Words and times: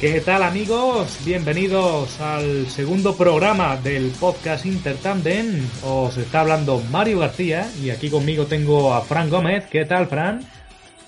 ¿Qué 0.00 0.20
tal 0.20 0.42
amigos? 0.42 1.18
Bienvenidos 1.24 2.20
al 2.20 2.66
segundo 2.66 3.16
programa 3.16 3.76
del 3.76 4.10
podcast 4.20 4.66
Intertandem. 4.66 5.66
Os 5.82 6.16
está 6.18 6.40
hablando 6.40 6.80
Mario 6.90 7.20
García 7.20 7.66
y 7.82 7.90
aquí 7.90 8.10
conmigo 8.10 8.44
tengo 8.44 8.92
a 8.92 9.00
Fran 9.00 9.30
Gómez. 9.30 9.66
¿Qué 9.70 9.84
tal, 9.84 10.06
Fran? 10.08 10.44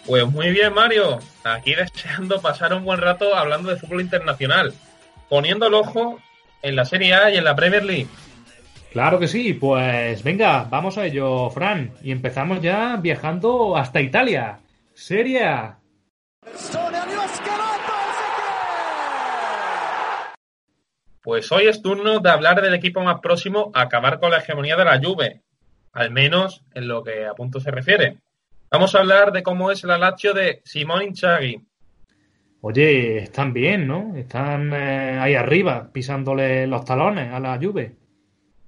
Pues 0.07 0.27
muy 0.29 0.51
bien, 0.51 0.73
Mario. 0.73 1.19
Aquí 1.45 1.75
deseando 1.75 2.41
pasar 2.41 2.73
un 2.73 2.85
buen 2.85 3.01
rato 3.01 3.35
hablando 3.35 3.69
de 3.69 3.77
fútbol 3.77 4.01
internacional, 4.01 4.73
poniendo 5.29 5.67
el 5.67 5.75
ojo 5.75 6.19
en 6.63 6.77
la 6.77 6.85
Serie 6.85 7.13
A 7.15 7.31
y 7.31 7.37
en 7.37 7.45
la 7.45 7.57
Premier 7.57 7.85
League. 7.85 8.09
Claro 8.93 9.19
que 9.19 9.29
sí, 9.29 9.53
pues 9.53 10.23
venga, 10.23 10.65
vamos 10.71 10.97
a 10.97 11.05
ello, 11.05 11.51
Fran. 11.51 11.93
Y 12.03 12.13
empezamos 12.13 12.63
ya 12.63 12.97
viajando 12.97 13.77
hasta 13.77 14.01
Italia. 14.01 14.61
Serie 14.95 15.45
A. 15.45 15.79
Pues 21.27 21.51
hoy 21.51 21.67
es 21.67 21.83
turno 21.83 22.21
de 22.21 22.31
hablar 22.31 22.63
del 22.63 22.75
equipo 22.75 23.03
más 23.03 23.19
próximo 23.19 23.73
a 23.75 23.81
acabar 23.81 24.21
con 24.21 24.31
la 24.31 24.39
hegemonía 24.39 24.77
de 24.77 24.85
la 24.85 25.01
Juve, 25.03 25.41
al 25.93 26.13
menos 26.13 26.63
en 26.73 26.87
lo 26.87 27.03
que 27.03 27.27
a 27.27 27.35
punto 27.35 27.59
se 27.59 27.73
refiere. 27.73 28.19
Vamos 28.71 28.95
a 28.95 29.01
hablar 29.01 29.33
de 29.33 29.43
cómo 29.43 29.73
es 29.73 29.83
el 29.83 29.89
Lazio 29.99 30.33
de 30.35 30.63
Simone 30.65 31.07
Inzaghi. 31.07 31.61
Oye, 32.61 33.19
están 33.19 33.53
bien, 33.53 33.89
¿no? 33.89 34.15
Están 34.15 34.73
eh, 34.73 35.19
ahí 35.21 35.35
arriba, 35.35 35.91
pisándole 35.93 36.65
los 36.69 36.85
talones 36.85 37.35
a 37.35 37.41
la 37.41 37.59
Juve. 37.61 37.97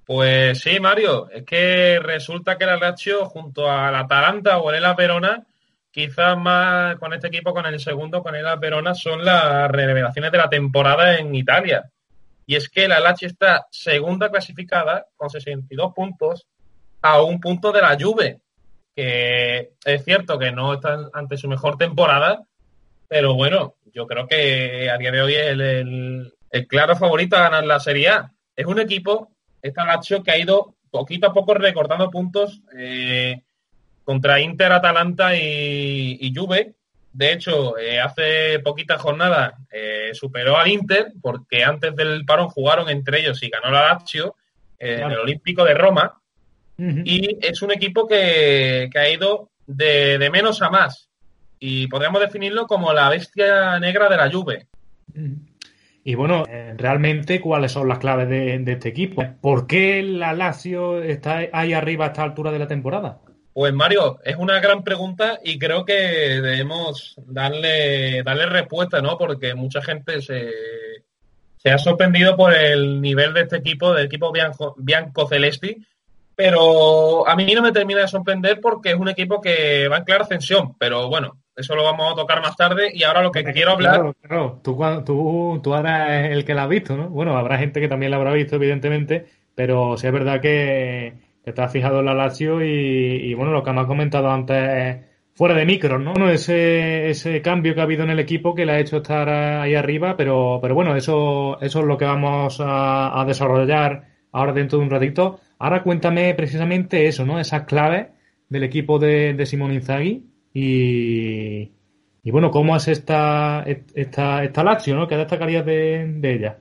Pues 0.04 0.60
sí, 0.60 0.80
Mario, 0.80 1.30
es 1.30 1.44
que 1.44 2.00
resulta 2.02 2.58
que 2.58 2.64
el 2.64 2.80
Lazio 2.80 3.26
junto 3.26 3.70
al 3.70 3.94
Atalanta 3.94 4.58
o 4.58 4.70
el 4.70 4.78
Elas 4.78 4.96
Verona, 4.96 5.46
quizás 5.92 6.36
más 6.36 6.96
con 6.96 7.12
este 7.12 7.28
equipo, 7.28 7.54
con 7.54 7.66
el 7.66 7.78
segundo, 7.78 8.20
con 8.20 8.34
el 8.34 8.40
Elas 8.40 8.58
Verona, 8.58 8.96
son 8.96 9.24
las 9.24 9.70
revelaciones 9.70 10.32
de 10.32 10.38
la 10.38 10.50
temporada 10.50 11.18
en 11.18 11.32
Italia. 11.36 11.88
Y 12.48 12.56
es 12.56 12.70
que 12.70 12.88
la 12.88 12.98
Lazio 12.98 13.28
está 13.28 13.66
segunda 13.70 14.30
clasificada 14.30 15.06
con 15.16 15.28
62 15.28 15.92
puntos 15.92 16.46
a 17.02 17.20
un 17.20 17.40
punto 17.40 17.72
de 17.72 17.82
la 17.82 17.94
Juve, 18.00 18.40
que 18.96 19.72
es 19.84 20.02
cierto 20.02 20.38
que 20.38 20.50
no 20.50 20.72
está 20.72 21.10
ante 21.12 21.36
su 21.36 21.46
mejor 21.46 21.76
temporada, 21.76 22.42
pero 23.06 23.34
bueno, 23.34 23.74
yo 23.92 24.06
creo 24.06 24.26
que 24.26 24.88
a 24.88 24.96
día 24.96 25.12
de 25.12 25.20
hoy 25.20 25.34
es 25.34 25.50
el, 25.50 26.66
claro 26.66 26.96
favorito 26.96 27.36
a 27.36 27.42
ganar 27.42 27.66
la 27.66 27.80
Serie 27.80 28.08
A. 28.08 28.32
Es 28.56 28.64
un 28.64 28.80
equipo, 28.80 29.30
esta 29.60 29.84
Lazio, 29.84 30.22
que 30.22 30.30
ha 30.30 30.38
ido 30.38 30.74
poquito 30.90 31.26
a 31.26 31.34
poco 31.34 31.52
recortando 31.52 32.10
puntos 32.10 32.62
eh, 32.78 33.42
contra 34.04 34.40
Inter, 34.40 34.72
Atalanta 34.72 35.36
y, 35.36 36.16
y 36.18 36.34
Juve. 36.34 36.76
De 37.18 37.32
hecho, 37.32 37.76
eh, 37.76 37.98
hace 37.98 38.60
poquitas 38.60 39.02
jornadas 39.02 39.54
eh, 39.72 40.10
superó 40.12 40.56
al 40.56 40.68
Inter, 40.68 41.08
porque 41.20 41.64
antes 41.64 41.96
del 41.96 42.24
parón 42.24 42.48
jugaron 42.48 42.88
entre 42.88 43.18
ellos 43.18 43.42
y 43.42 43.48
ganó 43.48 43.72
la 43.72 43.88
Lazio 43.88 44.36
eh, 44.78 44.92
en 44.92 44.98
Claro. 44.98 45.14
el 45.14 45.20
Olímpico 45.22 45.64
de 45.64 45.74
Roma. 45.74 46.14
Y 46.78 47.36
es 47.44 47.60
un 47.62 47.72
equipo 47.72 48.06
que, 48.06 48.88
que 48.92 48.98
ha 49.00 49.10
ido 49.10 49.50
de, 49.66 50.16
de 50.16 50.30
menos 50.30 50.62
a 50.62 50.70
más. 50.70 51.08
Y 51.58 51.88
podríamos 51.88 52.20
definirlo 52.20 52.68
como 52.68 52.92
la 52.92 53.08
bestia 53.08 53.80
negra 53.80 54.08
de 54.08 54.16
la 54.16 54.30
Juve. 54.30 54.68
Y 56.04 56.14
bueno, 56.14 56.44
eh, 56.48 56.74
realmente, 56.78 57.40
¿cuáles 57.40 57.72
son 57.72 57.88
las 57.88 57.98
claves 57.98 58.28
de, 58.28 58.60
de 58.60 58.72
este 58.74 58.90
equipo? 58.90 59.24
¿Por 59.40 59.66
qué 59.66 60.04
la 60.04 60.32
Lazio 60.34 61.02
está 61.02 61.48
ahí 61.52 61.72
arriba 61.72 62.04
a 62.04 62.08
esta 62.08 62.22
altura 62.22 62.52
de 62.52 62.60
la 62.60 62.68
temporada? 62.68 63.18
Pues 63.58 63.74
Mario, 63.74 64.20
es 64.22 64.36
una 64.36 64.60
gran 64.60 64.84
pregunta 64.84 65.40
y 65.42 65.58
creo 65.58 65.84
que 65.84 65.92
debemos 65.92 67.16
darle, 67.26 68.22
darle 68.22 68.46
respuesta, 68.46 69.02
¿no? 69.02 69.18
Porque 69.18 69.52
mucha 69.56 69.82
gente 69.82 70.22
se, 70.22 70.52
se 71.56 71.68
ha 71.68 71.76
sorprendido 71.76 72.36
por 72.36 72.54
el 72.54 73.00
nivel 73.00 73.34
de 73.34 73.40
este 73.40 73.56
equipo, 73.56 73.92
del 73.92 74.06
equipo 74.06 74.30
bianco, 74.30 74.76
bianco 74.78 75.26
celesti, 75.26 75.76
pero 76.36 77.28
a 77.28 77.34
mí 77.34 77.52
no 77.52 77.62
me 77.62 77.72
termina 77.72 78.02
de 78.02 78.06
sorprender 78.06 78.60
porque 78.60 78.90
es 78.90 78.94
un 78.96 79.08
equipo 79.08 79.40
que 79.40 79.88
va 79.88 79.96
en 79.96 80.04
clara 80.04 80.22
ascensión, 80.22 80.76
pero 80.78 81.08
bueno, 81.08 81.38
eso 81.56 81.74
lo 81.74 81.82
vamos 81.82 82.12
a 82.12 82.14
tocar 82.14 82.40
más 82.40 82.54
tarde 82.54 82.92
y 82.94 83.02
ahora 83.02 83.22
lo 83.22 83.32
que 83.32 83.42
quiero 83.42 83.72
hablar 83.72 83.94
Claro, 83.94 84.14
claro. 84.22 84.60
Tú, 84.62 84.78
tú, 85.04 85.60
tú 85.64 85.74
ahora 85.74 86.26
es 86.26 86.30
el 86.30 86.44
que 86.44 86.54
la 86.54 86.62
has 86.62 86.68
visto, 86.68 86.96
¿no? 86.96 87.08
Bueno, 87.08 87.36
habrá 87.36 87.58
gente 87.58 87.80
que 87.80 87.88
también 87.88 88.12
la 88.12 88.18
habrá 88.18 88.32
visto, 88.32 88.54
evidentemente, 88.54 89.26
pero 89.56 89.96
sí 89.96 90.06
es 90.06 90.12
verdad 90.12 90.40
que 90.40 91.26
te 91.52 91.62
has 91.62 91.72
fijado 91.72 92.00
en 92.00 92.06
la 92.06 92.14
Lazio 92.14 92.62
y, 92.62 93.34
bueno, 93.34 93.52
lo 93.52 93.62
que 93.62 93.72
me 93.72 93.80
has 93.80 93.86
comentado 93.86 94.30
antes 94.30 94.98
fuera 95.34 95.54
de 95.54 95.64
micro, 95.66 95.98
¿no? 95.98 96.12
Bueno, 96.12 96.30
ese, 96.30 97.40
cambio 97.42 97.74
que 97.74 97.80
ha 97.80 97.84
habido 97.84 98.02
en 98.02 98.10
el 98.10 98.18
equipo 98.18 98.54
que 98.54 98.66
le 98.66 98.72
ha 98.72 98.80
hecho 98.80 98.98
estar 98.98 99.28
ahí 99.28 99.74
arriba, 99.74 100.16
pero, 100.16 100.60
bueno, 100.60 100.96
eso, 100.96 101.60
eso 101.60 101.80
es 101.80 101.86
lo 101.86 101.96
que 101.96 102.04
vamos 102.04 102.60
a, 102.64 103.24
desarrollar 103.26 104.08
ahora 104.32 104.52
dentro 104.52 104.78
de 104.78 104.84
un 104.84 104.90
ratito. 104.90 105.40
Ahora 105.58 105.82
cuéntame 105.82 106.34
precisamente 106.34 107.06
eso, 107.06 107.24
¿no? 107.24 107.38
Esas 107.38 107.64
claves 107.64 108.08
del 108.48 108.64
equipo 108.64 108.98
de, 108.98 109.34
de 109.34 109.46
Simone 109.46 109.74
Inzaghi 109.74 110.24
y, 110.52 111.70
bueno, 112.30 112.50
¿cómo 112.50 112.76
es 112.76 112.88
esta, 112.88 113.64
esta, 113.94 114.44
esta 114.44 114.64
Lazio, 114.64 114.96
¿no? 114.96 115.06
¿Qué 115.06 115.16
destacarías 115.16 115.64
de, 115.64 116.14
de 116.18 116.34
ella? 116.34 116.58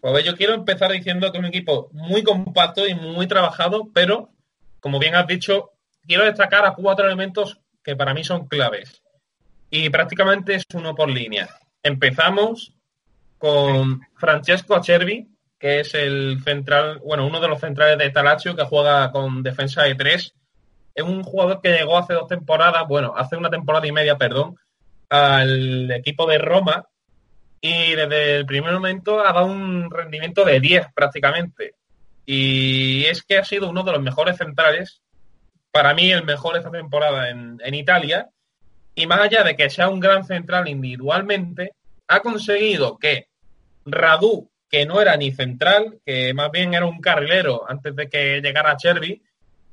Pues 0.00 0.24
yo 0.24 0.36
quiero 0.36 0.54
empezar 0.54 0.90
diciendo 0.90 1.30
que 1.30 1.38
es 1.38 1.42
un 1.42 1.48
equipo 1.48 1.90
muy 1.92 2.22
compacto 2.22 2.86
y 2.86 2.94
muy 2.94 3.26
trabajado, 3.26 3.90
pero, 3.92 4.30
como 4.80 4.98
bien 4.98 5.14
has 5.14 5.26
dicho, 5.26 5.72
quiero 6.06 6.24
destacar 6.24 6.64
a 6.64 6.72
cuatro 6.74 7.06
elementos 7.06 7.58
que 7.82 7.96
para 7.96 8.14
mí 8.14 8.24
son 8.24 8.48
claves. 8.48 9.02
Y 9.70 9.90
prácticamente 9.90 10.54
es 10.54 10.64
uno 10.74 10.94
por 10.94 11.10
línea. 11.10 11.48
Empezamos 11.82 12.74
con 13.38 14.00
Francesco 14.16 14.74
Acerbi, 14.74 15.28
que 15.58 15.80
es 15.80 15.94
el 15.94 16.40
central, 16.42 17.00
bueno, 17.04 17.26
uno 17.26 17.38
de 17.38 17.48
los 17.48 17.60
centrales 17.60 17.98
de 17.98 18.10
Talaccio 18.10 18.56
que 18.56 18.64
juega 18.64 19.12
con 19.12 19.42
defensa 19.42 19.82
de 19.82 19.94
tres. 19.94 20.34
Es 20.94 21.04
un 21.04 21.22
jugador 21.22 21.60
que 21.60 21.72
llegó 21.72 21.98
hace 21.98 22.14
dos 22.14 22.26
temporadas, 22.26 22.84
bueno, 22.88 23.14
hace 23.16 23.36
una 23.36 23.50
temporada 23.50 23.86
y 23.86 23.92
media, 23.92 24.16
perdón, 24.16 24.56
al 25.10 25.90
equipo 25.90 26.26
de 26.26 26.38
Roma 26.38 26.86
y 27.60 27.94
desde 27.94 28.36
el 28.36 28.46
primer 28.46 28.72
momento 28.72 29.20
ha 29.20 29.32
dado 29.32 29.46
un 29.46 29.90
rendimiento 29.90 30.44
de 30.44 30.60
10 30.60 30.86
prácticamente. 30.94 31.74
Y 32.24 33.04
es 33.04 33.22
que 33.22 33.38
ha 33.38 33.44
sido 33.44 33.68
uno 33.68 33.82
de 33.82 33.92
los 33.92 34.02
mejores 34.02 34.36
centrales, 34.36 35.02
para 35.70 35.94
mí 35.94 36.10
el 36.10 36.24
mejor 36.24 36.56
esta 36.56 36.70
temporada 36.70 37.30
en, 37.30 37.60
en 37.62 37.74
Italia. 37.74 38.28
Y 38.94 39.06
más 39.06 39.20
allá 39.20 39.44
de 39.44 39.56
que 39.56 39.70
sea 39.70 39.88
un 39.88 40.00
gran 40.00 40.24
central 40.24 40.68
individualmente, 40.68 41.72
ha 42.08 42.20
conseguido 42.20 42.98
que 42.98 43.28
Radu, 43.84 44.50
que 44.68 44.86
no 44.86 45.00
era 45.00 45.16
ni 45.16 45.32
central, 45.32 45.98
que 46.04 46.32
más 46.34 46.50
bien 46.50 46.74
era 46.74 46.86
un 46.86 47.00
carrilero 47.00 47.68
antes 47.68 47.94
de 47.94 48.08
que 48.08 48.40
llegara 48.40 48.76
Chervi, 48.76 49.22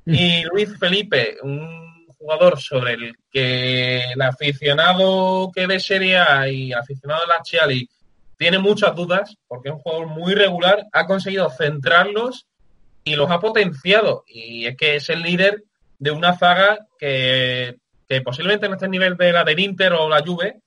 y 0.06 0.44
Luis 0.44 0.78
Felipe, 0.80 1.38
un 1.44 1.97
jugador 2.18 2.60
sobre 2.60 2.94
el 2.94 3.16
que 3.32 4.12
el 4.12 4.22
aficionado 4.22 5.52
que 5.54 5.68
ve 5.68 5.80
Serie 5.80 6.18
A 6.18 6.50
y 6.50 6.74
aficionado 6.74 7.22
de 7.22 7.28
la 7.28 7.42
Chiali 7.42 7.90
tiene 8.38 8.60
muchas 8.60 8.96
dudas, 8.96 9.36
porque 9.48 9.70
es 9.70 9.76
un 9.76 9.82
jugador 9.82 10.08
muy 10.08 10.36
regular, 10.36 10.86
ha 10.94 11.08
conseguido 11.08 11.50
centrarlos 11.50 12.48
y 13.04 13.16
los 13.16 13.32
ha 13.32 13.40
potenciado. 13.40 14.24
Y 14.28 14.68
es 14.68 14.78
que 14.78 14.96
es 14.96 15.10
el 15.10 15.22
líder 15.22 15.64
de 15.98 16.12
una 16.12 16.38
zaga 16.38 16.78
que, 17.00 17.78
posiblemente 18.24 18.68
no 18.68 18.76
esté 18.76 18.86
al 18.86 18.92
nivel 18.92 19.18
de 19.18 19.34
la 19.34 19.44
del 19.44 19.60
Inter 19.60 19.94
o 19.94 20.08
la 20.08 20.24
Juve, 20.24 20.62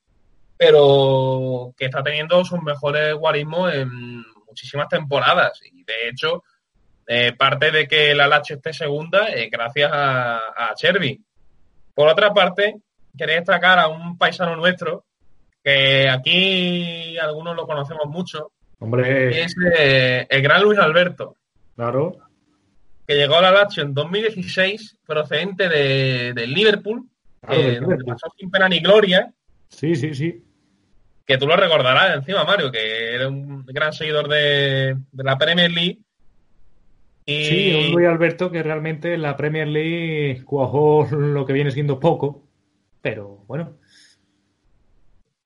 pero 0.56 1.72
que 1.76 1.86
está 1.86 2.02
teniendo 2.02 2.44
sus 2.44 2.60
mejores 2.62 3.14
guarismos 3.14 3.72
en 3.72 4.22
muchísimas 4.46 4.88
temporadas. 4.88 5.60
Y 5.72 5.84
de 5.84 6.08
hecho, 6.08 6.42
eh, 7.06 7.32
parte 7.32 7.70
de 7.70 7.86
que 7.86 8.14
la 8.14 8.26
Lazio 8.26 8.56
esté 8.56 8.72
segunda 8.72 9.26
es 9.28 9.50
gracias 9.50 9.90
a, 9.92 10.38
a. 10.56 10.74
Por 12.00 12.08
otra 12.08 12.32
parte, 12.32 12.76
quería 13.14 13.34
destacar 13.34 13.78
a 13.78 13.88
un 13.88 14.16
paisano 14.16 14.56
nuestro, 14.56 15.04
que 15.62 16.08
aquí 16.08 17.18
algunos 17.18 17.54
lo 17.54 17.66
conocemos 17.66 18.06
mucho, 18.06 18.52
Hombre, 18.78 19.42
es 19.44 19.54
eh, 19.76 20.26
el 20.30 20.40
gran 20.40 20.62
Luis 20.62 20.78
Alberto, 20.78 21.36
claro. 21.76 22.16
que 23.06 23.16
llegó 23.16 23.34
a 23.36 23.42
la 23.42 23.50
Lazio 23.50 23.82
en 23.82 23.92
2016, 23.92 24.96
procedente 25.06 25.68
de, 25.68 26.32
del 26.32 26.54
Liverpool, 26.54 27.04
Claro, 27.42 27.62
del 27.62 27.80
donde 27.82 28.04
pasó 28.06 28.28
sin 28.34 28.50
pena 28.50 28.66
ni 28.66 28.80
gloria, 28.80 29.30
Sí, 29.68 29.94
sí, 29.94 30.14
sí. 30.14 30.42
que 31.26 31.36
tú 31.36 31.46
lo 31.46 31.54
recordarás 31.54 32.16
encima, 32.16 32.44
Mario, 32.44 32.72
que 32.72 33.14
era 33.14 33.28
un 33.28 33.66
gran 33.66 33.92
seguidor 33.92 34.26
de, 34.26 34.96
de 35.12 35.22
la 35.22 35.36
Premier 35.36 35.70
League. 35.70 35.98
Y... 37.26 37.44
Sí, 37.44 37.74
un 37.74 37.92
Luis 37.92 38.08
Alberto 38.08 38.50
que 38.50 38.62
realmente 38.62 39.14
en 39.14 39.22
la 39.22 39.36
Premier 39.36 39.68
League 39.68 40.42
cuajó 40.44 41.06
lo 41.10 41.46
que 41.46 41.52
viene 41.52 41.70
siendo 41.70 42.00
poco, 42.00 42.42
pero 43.00 43.44
bueno. 43.46 43.76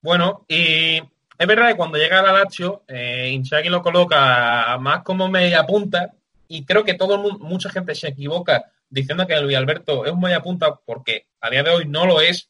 Bueno, 0.01 0.45
y 0.49 0.97
es 0.97 1.47
verdad 1.47 1.69
que 1.69 1.77
cuando 1.77 1.99
llega 1.99 2.21
al 2.21 2.27
Lazio, 2.27 2.83
eh, 2.87 3.31
Inzaghi 3.33 3.69
lo 3.69 3.83
coloca 3.83 4.77
más 4.79 5.03
como 5.03 5.29
media 5.29 5.65
punta 5.65 6.13
y 6.47 6.65
creo 6.65 6.85
que 6.85 6.95
todo 6.95 7.15
el 7.15 7.23
mundo, 7.23 7.45
mucha 7.45 7.71
gente 7.71 7.95
se 7.95 8.09
equivoca 8.09 8.71
diciendo 8.89 9.27
que 9.27 9.41
Luis 9.41 9.57
Alberto 9.57 10.05
es 10.05 10.13
un 10.13 10.21
media 10.21 10.41
punta 10.41 10.79
porque 10.85 11.27
a 11.41 11.51
día 11.51 11.63
de 11.63 11.71
hoy 11.71 11.87
no 11.87 12.07
lo 12.07 12.21
es. 12.21 12.49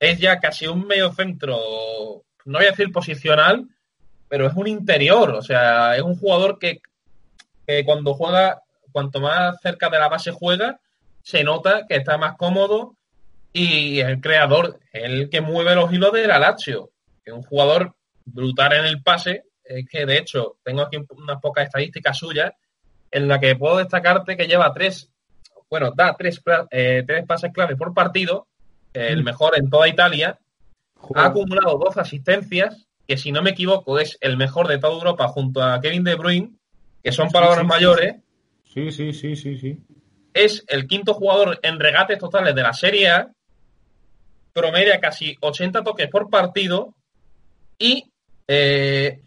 Es 0.00 0.18
ya 0.18 0.38
casi 0.38 0.66
un 0.66 0.86
medio 0.86 1.12
centro, 1.12 1.58
no 2.44 2.58
voy 2.58 2.66
a 2.66 2.70
decir 2.70 2.92
posicional, 2.92 3.68
pero 4.28 4.46
es 4.46 4.54
un 4.54 4.68
interior, 4.68 5.30
o 5.30 5.42
sea, 5.42 5.96
es 5.96 6.02
un 6.02 6.16
jugador 6.16 6.58
que, 6.58 6.80
que 7.68 7.84
cuando 7.84 8.14
juega, 8.14 8.62
cuanto 8.92 9.20
más 9.20 9.60
cerca 9.60 9.90
de 9.90 9.98
la 9.98 10.08
base 10.08 10.32
juega, 10.32 10.80
se 11.22 11.44
nota 11.44 11.84
que 11.86 11.96
está 11.96 12.16
más 12.16 12.34
cómodo 12.38 12.96
y 13.52 14.00
el 14.00 14.22
creador, 14.22 14.80
el 14.90 15.28
que 15.28 15.42
mueve 15.42 15.74
los 15.74 15.92
hilos 15.92 16.12
de 16.12 16.26
la 16.26 16.38
Lazio, 16.38 16.90
es 17.22 17.32
un 17.32 17.42
jugador 17.42 17.94
brutal 18.24 18.72
en 18.72 18.86
el 18.86 19.02
pase, 19.02 19.44
es 19.62 19.86
que 19.86 20.06
de 20.06 20.16
hecho 20.16 20.56
tengo 20.64 20.80
aquí 20.80 20.96
unas 21.10 21.40
pocas 21.42 21.66
estadísticas 21.66 22.16
suyas 22.16 22.52
en 23.10 23.28
la 23.28 23.38
que 23.38 23.54
puedo 23.54 23.76
destacarte 23.76 24.38
que 24.38 24.46
lleva 24.46 24.72
tres, 24.72 25.10
bueno, 25.68 25.92
da 25.94 26.16
tres, 26.16 26.40
eh, 26.70 27.04
tres 27.06 27.26
pases 27.26 27.52
clave 27.52 27.76
por 27.76 27.92
partido, 27.92 28.46
el 28.94 29.22
mejor 29.22 29.58
en 29.58 29.68
toda 29.68 29.88
Italia, 29.88 30.38
ha 31.14 31.26
acumulado 31.26 31.76
dos 31.76 31.98
asistencias, 31.98 32.86
que 33.06 33.18
si 33.18 33.30
no 33.30 33.42
me 33.42 33.50
equivoco 33.50 33.98
es 33.98 34.16
el 34.22 34.38
mejor 34.38 34.68
de 34.68 34.78
toda 34.78 34.94
Europa 34.94 35.28
junto 35.28 35.62
a 35.62 35.80
Kevin 35.82 36.04
De 36.04 36.14
Bruyne, 36.14 36.57
que 37.02 37.12
son 37.12 37.28
palabras 37.30 37.64
mayores, 37.64 38.16
Sí, 38.64 38.92
sí, 38.92 39.12
sí, 39.12 39.34
sí, 39.34 39.56
sí. 39.58 39.78
es 40.34 40.64
el 40.68 40.86
quinto 40.86 41.14
jugador 41.14 41.58
en 41.62 41.80
regates 41.80 42.18
totales 42.18 42.54
de 42.54 42.62
la 42.62 42.72
Serie 42.72 43.08
A, 43.10 43.32
promedia 44.52 45.00
casi 45.00 45.36
80 45.40 45.82
toques 45.82 46.08
por 46.08 46.28
partido 46.28 46.94
y 47.78 48.12
eh, 48.46 49.20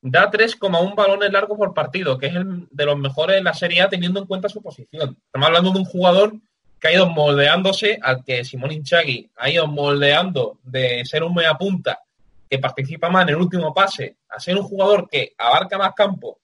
da 0.00 0.30
3,1 0.30 0.94
balones 0.94 1.32
largos 1.32 1.58
por 1.58 1.74
partido, 1.74 2.18
que 2.18 2.26
es 2.26 2.34
el 2.36 2.66
de 2.70 2.84
los 2.86 2.98
mejores 2.98 3.38
en 3.38 3.44
la 3.44 3.54
Serie 3.54 3.82
A 3.82 3.88
teniendo 3.88 4.20
en 4.20 4.26
cuenta 4.26 4.48
su 4.48 4.62
posición. 4.62 5.16
Estamos 5.26 5.46
hablando 5.46 5.72
de 5.72 5.78
un 5.78 5.84
jugador 5.84 6.32
que 6.80 6.88
ha 6.88 6.92
ido 6.92 7.08
moldeándose 7.08 7.98
al 8.00 8.24
que 8.24 8.44
Simón 8.44 8.72
Inzaghi 8.72 9.30
ha 9.36 9.50
ido 9.50 9.66
moldeando 9.66 10.58
de 10.62 11.04
ser 11.04 11.24
un 11.24 11.34
media 11.34 11.54
punta 11.54 12.00
que 12.48 12.58
participa 12.58 13.10
más 13.10 13.24
en 13.24 13.30
el 13.30 13.36
último 13.36 13.74
pase 13.74 14.16
a 14.28 14.40
ser 14.40 14.56
un 14.56 14.62
jugador 14.62 15.08
que 15.10 15.34
abarca 15.36 15.76
más 15.76 15.92
campo, 15.94 16.38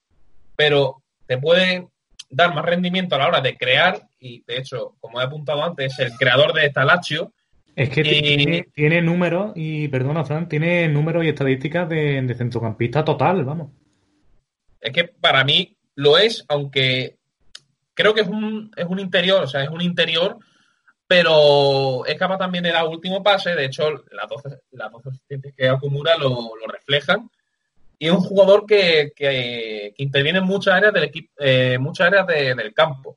pero 0.56 1.03
te 1.27 1.39
puede 1.39 1.89
dar 2.31 2.55
más 2.55 2.65
rendimiento 2.65 3.15
a 3.15 3.19
la 3.19 3.29
hora 3.29 3.41
de 3.41 3.56
crear 3.56 4.01
y 4.19 4.43
de 4.47 4.59
hecho, 4.59 4.95
como 5.01 5.21
he 5.21 5.25
apuntado 5.25 5.62
antes, 5.62 5.93
es 5.93 5.99
el 6.11 6.12
creador 6.17 6.53
de 6.53 6.67
esta 6.67 6.85
Lazio 6.85 7.33
Es 7.77 7.91
que 7.91 8.01
Y- 8.03 8.37
tiene, 8.37 8.67
tiene 8.75 9.03
números, 9.03 9.53
y 9.56 9.89
perdona, 9.89 10.25
Fran, 10.25 10.49
tiene 10.49 10.89
números 10.89 11.25
y 11.25 11.29
estadísticas 11.29 11.89
de, 11.89 12.23
de 12.23 12.35
centrocampista 12.35 13.05
total, 13.05 13.45
vamos. 13.45 13.71
Es 14.81 14.93
que 14.93 15.05
para 15.05 15.43
mí 15.45 15.77
lo 15.97 16.19
es, 16.19 16.45
aunque 16.49 17.17
creo 17.95 18.15
que 18.15 18.21
es 18.23 18.29
un, 18.29 18.71
es 18.77 18.87
un 18.87 18.99
interior, 19.01 19.43
o 19.45 19.47
sea, 19.47 19.62
es 19.65 19.71
un 19.71 19.81
interior, 19.81 20.37
pero 21.06 22.05
es 22.06 22.17
capaz 22.17 22.39
también 22.39 22.65
de 22.65 22.73
dar 22.73 22.87
último 22.87 23.23
pase. 23.23 23.55
De 23.55 23.67
hecho, 23.67 23.91
las 24.11 24.29
12, 24.29 24.49
las 24.73 24.91
12 24.91 25.09
asistencias 25.11 25.55
que 25.56 25.69
acumula 25.69 26.17
lo, 26.17 26.29
lo 26.31 26.67
reflejan. 26.73 27.31
Y 28.05 28.09
es 28.09 28.12
un 28.12 28.21
jugador 28.21 28.67
que, 28.67 29.12
que- 29.17 29.95
que 29.97 30.03
interviene 30.03 30.41
en 30.41 30.45
muchas 30.45 30.75
áreas 30.75 30.93
del 30.93 31.05
equipo, 31.05 31.33
eh, 31.39 31.79
muchas 31.79 32.09
áreas 32.09 32.27
de- 32.27 32.55
del 32.55 32.75
campo. 32.75 33.17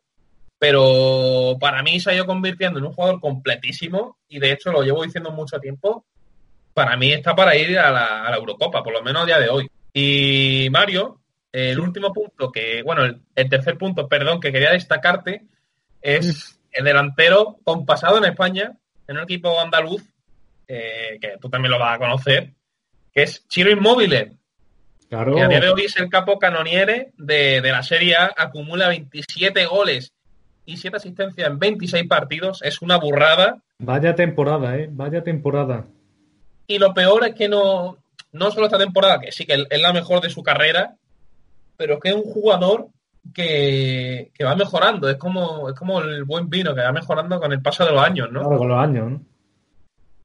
Pero 0.58 1.58
para 1.60 1.84
mí 1.84 2.00
se 2.00 2.10
ha 2.12 2.16
ido 2.16 2.26
convirtiendo 2.26 2.80
en 2.80 2.86
un 2.86 2.94
jugador 2.94 3.20
completísimo 3.20 4.18
y 4.30 4.40
de 4.40 4.54
hecho 4.54 4.72
lo 4.72 4.84
llevo 4.84 5.04
diciendo 5.04 5.30
mucho 5.32 5.60
tiempo. 5.60 6.06
Para 6.74 6.96
mí 6.96 7.12
está 7.12 7.36
para 7.36 7.54
ir 7.58 7.78
a 7.78 7.92
la, 7.92 8.26
a 8.28 8.32
la 8.32 8.38
Eurocopa, 8.38 8.82
por 8.82 8.94
lo 8.94 9.02
menos 9.04 9.24
a 9.24 9.26
día 9.26 9.40
de 9.40 9.50
hoy. 9.50 9.70
Y 9.94 10.70
Mario, 10.72 11.20
el 11.52 11.78
último 11.80 12.14
punto 12.14 12.50
que, 12.50 12.82
bueno, 12.82 13.04
el, 13.04 13.20
el 13.36 13.50
tercer 13.50 13.78
punto, 13.78 14.08
perdón, 14.08 14.40
que 14.40 14.54
quería 14.54 14.72
destacarte 14.72 15.42
es 16.02 16.62
el 16.72 16.86
delantero 16.86 17.58
compasado 17.66 18.20
en 18.20 18.26
España, 18.32 18.72
en 19.06 19.18
un 19.18 19.24
equipo 19.24 19.60
andaluz, 19.60 20.02
eh, 20.66 21.18
que 21.20 21.34
tú 21.42 21.50
también 21.50 21.72
lo 21.74 21.80
vas 21.80 21.96
a 21.96 22.00
conocer, 22.00 22.54
que 23.14 23.24
es 23.24 23.46
Chiro 23.50 23.70
Inmóvil, 23.70 24.37
Claro. 25.10 25.36
que 25.36 25.42
a 25.42 25.48
día 25.48 25.62
de 25.62 25.70
hoy 25.70 25.86
es 25.86 25.96
el 25.98 26.10
capo 26.10 26.38
canoniere 26.38 27.12
de, 27.18 27.62
de 27.62 27.72
la 27.72 27.82
Serie 27.82 28.16
A, 28.18 28.34
acumula 28.36 28.90
27 28.90 29.66
goles 29.66 30.12
y 30.66 30.76
7 30.76 30.98
asistencias 30.98 31.50
en 31.50 31.60
26 31.60 32.08
partidos, 32.08 32.62
es 32.62 32.82
una 32.82 32.98
burrada. 32.98 33.62
Vaya 33.80 34.16
temporada, 34.16 34.78
¿eh? 34.78 34.90
Vaya 34.92 35.24
temporada. 35.24 35.86
Y 36.68 36.78
lo 36.78 36.94
peor 36.94 37.26
es 37.26 37.36
que 37.36 37.48
no, 37.48 37.98
no 38.34 38.52
solo 38.52 38.66
esta 38.66 38.78
temporada, 38.78 39.20
que 39.20 39.32
sí 39.32 39.46
que 39.46 39.66
es 39.70 39.82
la 39.82 39.94
mejor 39.94 40.22
de 40.22 40.30
su 40.30 40.44
carrera, 40.44 40.96
pero 41.78 41.96
es 41.96 42.00
que 42.02 42.10
es 42.10 42.16
un 42.16 42.24
jugador 42.24 42.88
que, 43.34 44.32
que 44.34 44.44
va 44.44 44.56
mejorando. 44.56 45.10
Es 45.10 45.16
como, 45.16 45.70
es 45.70 45.76
como 45.76 46.02
el 46.02 46.26
buen 46.26 46.50
vino 46.50 46.76
que 46.76 46.82
va 46.82 46.92
mejorando 46.92 47.40
con 47.40 47.54
el 47.54 47.62
paso 47.62 47.86
de 47.86 47.92
los 47.92 48.04
años, 48.04 48.30
¿no? 48.32 48.42
Claro, 48.42 48.58
con 48.58 48.68
los 48.68 48.80
años, 48.80 49.12
¿no? 49.12 49.22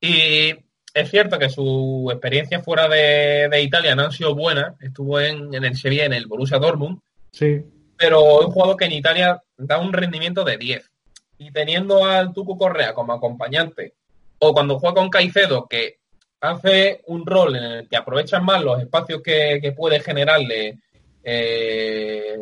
Y 0.00 0.54
es 0.94 1.10
cierto 1.10 1.38
que 1.38 1.48
su 1.48 2.08
experiencia 2.10 2.60
fuera 2.62 2.88
de, 2.88 3.48
de 3.50 3.62
Italia 3.62 3.94
no 3.94 4.02
ha 4.06 4.12
sido 4.12 4.34
buena. 4.34 4.74
Estuvo 4.80 5.18
en, 5.20 5.54
en 5.54 5.64
el 5.64 5.76
Sevilla, 5.76 6.04
en 6.04 6.12
el 6.12 6.26
Borussia 6.26 6.58
Dortmund, 6.58 7.00
Sí. 7.30 7.64
pero 7.96 8.40
es 8.40 8.46
un 8.46 8.52
jugador 8.52 8.76
que 8.76 8.84
en 8.84 8.92
Italia 8.92 9.42
da 9.56 9.78
un 9.78 9.92
rendimiento 9.92 10.44
de 10.44 10.56
10. 10.58 10.90
Y 11.38 11.50
teniendo 11.50 12.04
al 12.04 12.32
Tucu 12.32 12.56
Correa 12.58 12.92
como 12.94 13.12
acompañante, 13.14 13.94
o 14.38 14.52
cuando 14.52 14.78
juega 14.78 14.96
con 14.96 15.08
Caicedo, 15.10 15.66
que 15.66 15.96
hace 16.40 17.00
un 17.06 17.24
rol 17.24 17.56
en 17.56 17.62
el 17.64 17.88
que 17.88 17.96
aprovechan 17.96 18.44
más 18.44 18.62
los 18.62 18.80
espacios 18.80 19.22
que, 19.22 19.58
que 19.62 19.72
puede 19.72 20.00
generarle 20.00 20.78
eh, 21.24 22.36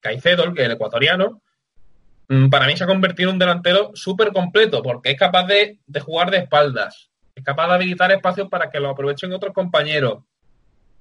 Caicedo, 0.00 0.44
el, 0.44 0.58
el 0.58 0.72
ecuatoriano, 0.72 1.40
mm, 2.28 2.48
para 2.50 2.66
mí 2.66 2.76
se 2.76 2.84
ha 2.84 2.88
convertido 2.88 3.30
en 3.30 3.34
un 3.36 3.38
delantero 3.38 3.92
súper 3.94 4.32
completo, 4.32 4.82
porque 4.82 5.12
es 5.12 5.18
capaz 5.18 5.46
de, 5.46 5.78
de 5.86 6.00
jugar 6.00 6.30
de 6.30 6.38
espaldas, 6.38 7.08
es 7.34 7.44
capaz 7.44 7.68
de 7.68 7.74
habilitar 7.74 8.12
espacios 8.12 8.48
para 8.48 8.70
que 8.70 8.80
lo 8.80 8.90
aprovechen 8.90 9.32
otros 9.32 9.52
compañeros. 9.52 10.24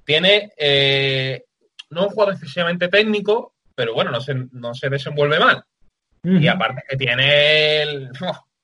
Tiene, 0.06 0.52
eh, 0.58 1.44
no 1.92 2.04
un 2.04 2.10
jugador 2.10 2.34
excesivamente 2.34 2.88
técnico, 2.88 3.54
pero 3.76 3.94
bueno, 3.94 4.12
no 4.12 4.20
se, 4.22 4.34
no 4.52 4.74
se 4.74 4.90
desenvuelve 4.90 5.40
mal. 5.40 5.64
Y 6.26 6.48
aparte 6.48 6.84
que 6.90 6.96
tiene, 6.96 7.82
el- 7.82 8.10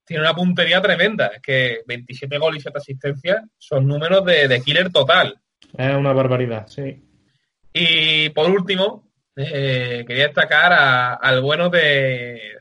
tiene 0.06 0.22
una 0.24 0.34
puntería 0.34 0.82
tremenda. 0.82 1.28
Es 1.28 1.42
que 1.42 1.82
27 1.86 2.38
goles 2.38 2.60
y 2.60 2.62
7 2.64 2.78
asistencias 2.78 3.44
son 3.58 3.86
números 3.88 4.24
de, 4.26 4.48
de 4.48 4.62
killer 4.62 4.92
total. 4.92 5.38
Es 5.78 5.94
una 5.96 6.14
barbaridad, 6.14 6.68
sí. 6.68 7.04
Y 7.74 8.30
por 8.30 8.50
último, 8.50 9.12
eh, 9.36 10.04
quería 10.08 10.26
destacar 10.28 10.72
a- 10.74 11.14
al 11.16 11.42
bueno 11.42 11.70
de, 11.70 11.80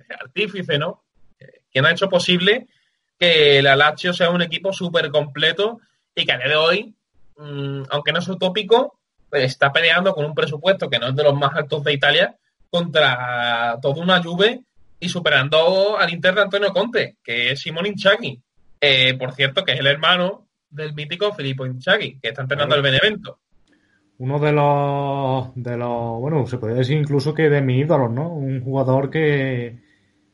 de 0.09 0.15
Artífice, 0.21 0.79
¿no? 0.79 1.05
Eh, 1.39 1.63
Quien 1.73 1.87
ha 1.87 1.93
hecho 1.93 2.09
posible 2.09 2.67
que 3.19 3.61
la 3.63 3.77
Lazio 3.77 4.13
sea 4.13 4.31
un 4.31 4.43
equipo 4.43 4.73
súper 4.73 5.11
completo 5.11 5.81
y 6.15 6.25
que 6.25 6.33
a 6.33 6.39
día 6.39 6.49
de 6.49 6.57
hoy, 6.57 6.95
mm, 7.37 7.83
aunque 7.91 8.13
no 8.13 8.21
es 8.21 8.29
utópico, 8.29 8.99
pues 9.29 9.45
está 9.45 9.73
peleando 9.73 10.15
con 10.15 10.25
un 10.25 10.35
presupuesto 10.35 10.89
que 10.89 10.99
no 10.99 11.09
es 11.09 11.17
de 11.17 11.25
los 11.25 11.35
más 11.35 11.55
altos 11.55 11.85
de 11.85 11.93
Italia 11.93 12.37
contra 12.71 13.79
toda 13.81 14.03
una 14.03 14.23
Juve 14.23 14.63
y 15.01 15.09
superando 15.09 15.99
al 15.99 16.13
Inter 16.13 16.35
de 16.35 16.43
Antonio 16.43 16.73
Conte, 16.73 17.17
que 17.23 17.53
es 17.53 17.61
Simón 17.61 17.87
Inzaghi. 17.87 18.41
Eh, 18.81 19.15
por 19.15 19.33
cierto, 19.33 19.65
que 19.65 19.73
es 19.73 19.81
el 19.81 19.87
hermano 19.87 20.47
del 20.71 20.95
mítico 20.95 21.33
Filippo 21.33 21.67
Inzaghi, 21.67 22.19
que 22.21 22.29
está 22.29 22.43
entrenando 22.43 22.75
al 22.75 22.83
Benevento. 22.83 23.39
Uno 24.19 24.39
de 24.41 24.53
los, 24.53 25.55
de 25.55 25.77
los, 25.77 26.21
bueno, 26.21 26.47
se 26.47 26.59
podría 26.59 26.79
decir 26.79 26.99
incluso 26.99 27.33
que 27.33 27.49
de 27.49 27.63
mis 27.63 27.85
ídolos, 27.85 28.11
¿no? 28.11 28.29
Un 28.29 28.61
jugador 28.63 29.11
que, 29.11 29.79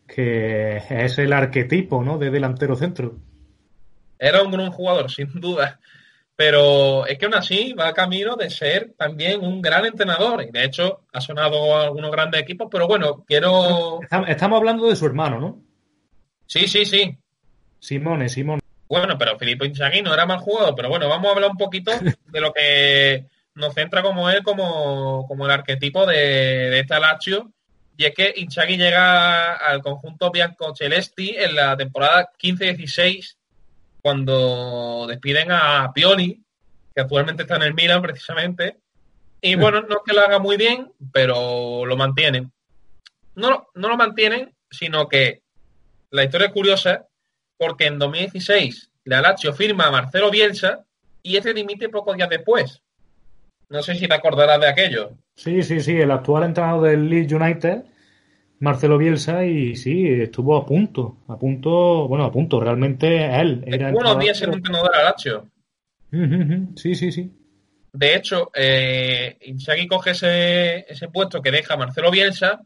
que 0.07 0.83
es 0.89 1.19
el 1.19 1.33
arquetipo, 1.33 2.03
¿no? 2.03 2.19
De 2.19 2.31
delantero 2.31 2.77
centro. 2.77 3.17
Era 4.19 4.43
un 4.43 4.51
gran 4.53 4.71
jugador, 4.71 5.11
sin 5.11 5.41
duda. 5.41 5.79
Pero 6.37 7.07
es 7.07 7.17
que 7.17 7.27
aún 7.27 7.35
así 7.37 7.75
va 7.75 7.93
camino 7.95 8.35
de 8.35 8.51
ser 8.51 8.93
también 8.99 9.41
un 9.41 9.63
gran 9.63 9.87
entrenador. 9.87 10.43
Y 10.43 10.51
de 10.51 10.65
hecho 10.65 11.03
ha 11.13 11.21
sonado 11.21 11.77
a 11.77 11.85
algunos 11.85 12.11
grandes 12.11 12.41
equipos, 12.43 12.69
pero 12.71 12.89
bueno, 12.89 13.25
quiero. 13.27 14.01
Estam- 14.01 14.29
Estamos 14.29 14.59
hablando 14.59 14.89
de 14.89 14.97
su 14.97 15.07
hermano, 15.07 15.39
¿no? 15.39 15.63
Sí, 16.47 16.67
sí, 16.67 16.85
sí. 16.85 17.17
Simone, 17.79 18.29
Simone. 18.29 18.61
Bueno, 18.89 19.17
pero 19.17 19.39
Filippo 19.39 19.65
Inzaghi 19.65 20.03
no 20.03 20.13
era 20.13 20.27
mal 20.27 20.39
jugador. 20.39 20.75
Pero 20.75 20.89
bueno, 20.89 21.09
vamos 21.09 21.29
a 21.31 21.35
hablar 21.35 21.51
un 21.51 21.57
poquito 21.57 21.93
de 22.27 22.41
lo 22.41 22.53
que 22.53 23.27
nos 23.55 23.73
centra 23.73 24.03
como 24.03 24.29
él, 24.29 24.43
como, 24.43 25.27
como 25.29 25.45
el 25.45 25.53
arquetipo 25.53 26.05
de, 26.05 26.17
de 26.17 26.81
esta 26.81 26.99
Lazio. 26.99 27.53
Y 27.97 28.05
es 28.07 28.15
que 28.15 28.33
Inzaghi 28.37 28.77
llega 28.77 29.55
al 29.55 29.83
conjunto 29.83 30.31
Bianco 30.31 30.75
Celesti 30.75 31.37
en 31.37 31.55
la 31.55 31.77
temporada 31.77 32.31
15-16 32.41 33.37
cuando 34.03 35.07
despiden 35.09 35.51
a 35.51 35.93
Pioli, 35.95 36.43
que 36.95 37.01
actualmente 37.01 37.43
está 37.43 37.57
en 37.57 37.63
el 37.63 37.75
Milan 37.75 38.03
precisamente. 38.03 38.79
Y 39.41 39.55
bueno, 39.57 39.83
no 39.83 39.97
es 39.97 40.03
que 40.05 40.13
lo 40.13 40.23
haga 40.23 40.39
muy 40.39 40.57
bien, 40.57 40.93
pero 41.13 41.85
lo 41.87 41.97
mantienen. 41.97 42.53
no, 43.35 43.69
no 43.75 43.89
lo 43.89 43.97
mantienen, 43.97 44.55
sino 44.71 45.09
que 45.09 45.43
la 46.11 46.25
historia 46.25 46.47
es 46.49 46.53
curiosa 46.53 47.07
porque 47.57 47.87
en 47.87 47.99
2016 47.99 48.91
la 49.05 49.21
Lazio 49.21 49.53
firma 49.53 49.87
a 49.87 49.91
Marcelo 49.91 50.31
Bielsa 50.31 50.85
y 51.23 51.37
este 51.37 51.55
dimite 51.55 51.89
pocos 51.89 52.17
días 52.17 52.29
después. 52.29 52.83
No 53.69 53.83
sé 53.83 53.95
si 53.95 54.07
te 54.07 54.15
acordarás 54.15 54.61
de 54.61 54.69
aquello. 54.69 55.13
Sí, 55.35 55.63
sí, 55.63 55.81
sí, 55.81 55.97
el 55.97 56.11
actual 56.11 56.45
entrenador 56.45 56.89
del 56.89 57.09
Leeds 57.09 57.33
United, 57.33 57.85
Marcelo 58.61 58.99
Bielsa, 58.99 59.45
y 59.45 59.77
sí, 59.77 60.07
estuvo 60.09 60.57
a 60.57 60.65
punto, 60.65 61.19
a 61.29 61.39
punto, 61.39 62.09
bueno, 62.09 62.25
a 62.25 62.33
punto, 62.33 62.61
realmente 62.61 63.25
él. 63.41 63.65
Era 63.67 63.89
Estuvo 63.89 64.01
unos 64.01 64.19
días 64.19 64.39
siendo 64.39 64.57
entrenador 64.57 64.91
de 64.91 64.99
la 64.99 65.05
Lazio. 65.05 65.49
Sí, 66.77 66.95
sí, 66.95 67.11
sí. 67.11 67.31
De 67.93 68.17
hecho, 68.17 68.51
eh, 68.55 69.39
Inzaghi 69.43 69.87
coge 69.87 70.11
ese, 70.11 70.85
ese 70.89 71.09
puesto 71.09 71.41
que 71.41 71.51
deja 71.51 71.77
Marcelo 71.77 72.11
Bielsa 72.11 72.61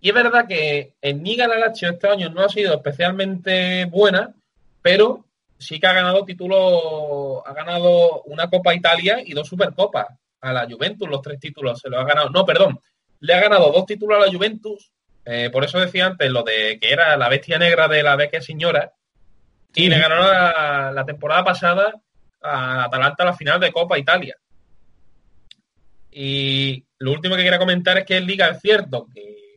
y 0.00 0.08
es 0.08 0.14
verdad 0.14 0.46
que 0.46 0.94
en 1.02 1.22
Liga 1.22 1.46
la 1.46 1.58
Lazio 1.58 1.90
este 1.90 2.08
año 2.08 2.30
no 2.30 2.42
ha 2.42 2.48
sido 2.48 2.74
especialmente 2.74 3.84
buena, 3.86 4.34
pero 4.80 5.25
sí 5.58 5.80
que 5.80 5.86
ha 5.86 5.92
ganado 5.92 6.24
títulos, 6.24 7.42
ha 7.44 7.52
ganado 7.52 8.22
una 8.22 8.48
Copa 8.48 8.74
Italia 8.74 9.18
y 9.24 9.32
dos 9.32 9.48
Supercopas 9.48 10.06
a 10.40 10.52
la 10.52 10.66
Juventus, 10.68 11.08
los 11.08 11.22
tres 11.22 11.40
títulos 11.40 11.80
se 11.80 11.88
los 11.88 12.00
ha 12.00 12.04
ganado. 12.04 12.30
No, 12.30 12.44
perdón, 12.44 12.80
le 13.20 13.34
ha 13.34 13.40
ganado 13.40 13.72
dos 13.72 13.86
títulos 13.86 14.18
a 14.18 14.26
la 14.26 14.32
Juventus, 14.32 14.90
eh, 15.24 15.50
por 15.50 15.64
eso 15.64 15.80
decía 15.80 16.06
antes 16.06 16.30
lo 16.30 16.42
de 16.42 16.78
que 16.80 16.92
era 16.92 17.16
la 17.16 17.28
bestia 17.28 17.58
negra 17.58 17.88
de 17.88 18.02
la 18.02 18.16
vecchia 18.16 18.40
señora, 18.40 18.92
y 19.74 19.88
le 19.88 19.98
ganó 19.98 20.16
la, 20.16 20.90
la, 20.94 21.04
temporada 21.04 21.44
pasada 21.44 21.92
a 22.40 22.84
Atalanta 22.84 23.24
la 23.24 23.34
final 23.34 23.60
de 23.60 23.72
Copa 23.72 23.98
Italia. 23.98 24.36
Y 26.10 26.82
lo 26.98 27.12
último 27.12 27.36
que 27.36 27.42
quería 27.42 27.58
comentar 27.58 27.98
es 27.98 28.06
que 28.06 28.16
en 28.16 28.26
Liga 28.26 28.48
es 28.48 28.60
cierto 28.62 29.06
que 29.12 29.56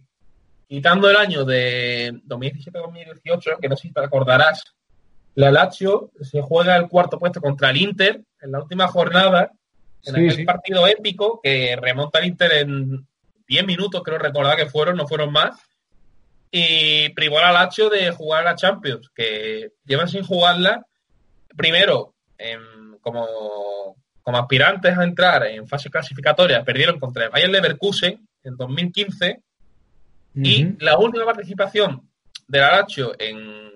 quitando 0.67 1.09
el 1.09 1.15
año 1.15 1.45
de 1.45 2.11
2017-2018, 2.27 3.59
que 3.61 3.69
no 3.69 3.77
sé 3.77 3.87
si 3.87 3.93
te 3.93 4.03
acordarás, 4.03 4.63
la 5.35 5.51
Lazio 5.51 6.11
se 6.21 6.41
juega 6.41 6.75
el 6.75 6.87
cuarto 6.87 7.19
puesto 7.19 7.39
contra 7.41 7.69
el 7.69 7.77
Inter 7.77 8.21
en 8.41 8.51
la 8.51 8.59
última 8.59 8.87
jornada, 8.87 9.51
en 10.03 10.15
aquel 10.15 10.45
partido 10.45 10.87
épico 10.87 11.39
que 11.41 11.77
remonta 11.79 12.19
el 12.19 12.25
Inter 12.25 12.51
en 12.53 13.07
10 13.47 13.65
minutos, 13.65 14.01
creo 14.03 14.17
recordar 14.17 14.55
que 14.57 14.69
fueron, 14.69 14.97
no 14.97 15.07
fueron 15.07 15.31
más, 15.31 15.59
y 16.51 17.09
privó 17.09 17.39
a 17.39 17.43
la 17.43 17.51
Lazio 17.51 17.89
de 17.89 18.11
jugar 18.11 18.41
a 18.41 18.51
la 18.51 18.55
Champions, 18.55 19.09
que 19.13 19.71
llevan 19.85 20.07
sin 20.07 20.23
jugarla, 20.23 20.85
primero, 21.55 22.15
como, 23.01 23.95
como 24.21 24.37
aspirantes 24.37 24.97
a 24.97 25.03
entrar 25.03 25.45
en 25.47 25.67
fase 25.67 25.89
clasificatoria, 25.89 26.63
perdieron 26.63 26.99
contra 26.99 27.25
el 27.25 27.29
Bayern 27.29 27.51
Leverkusen 27.51 28.27
en 28.43 28.57
2015 28.57 29.41
y 30.35 30.83
la 30.83 30.97
última 30.97 31.25
participación 31.25 32.09
de 32.47 32.59
la 32.59 32.71
Lazio 32.77 33.13
en, 33.19 33.68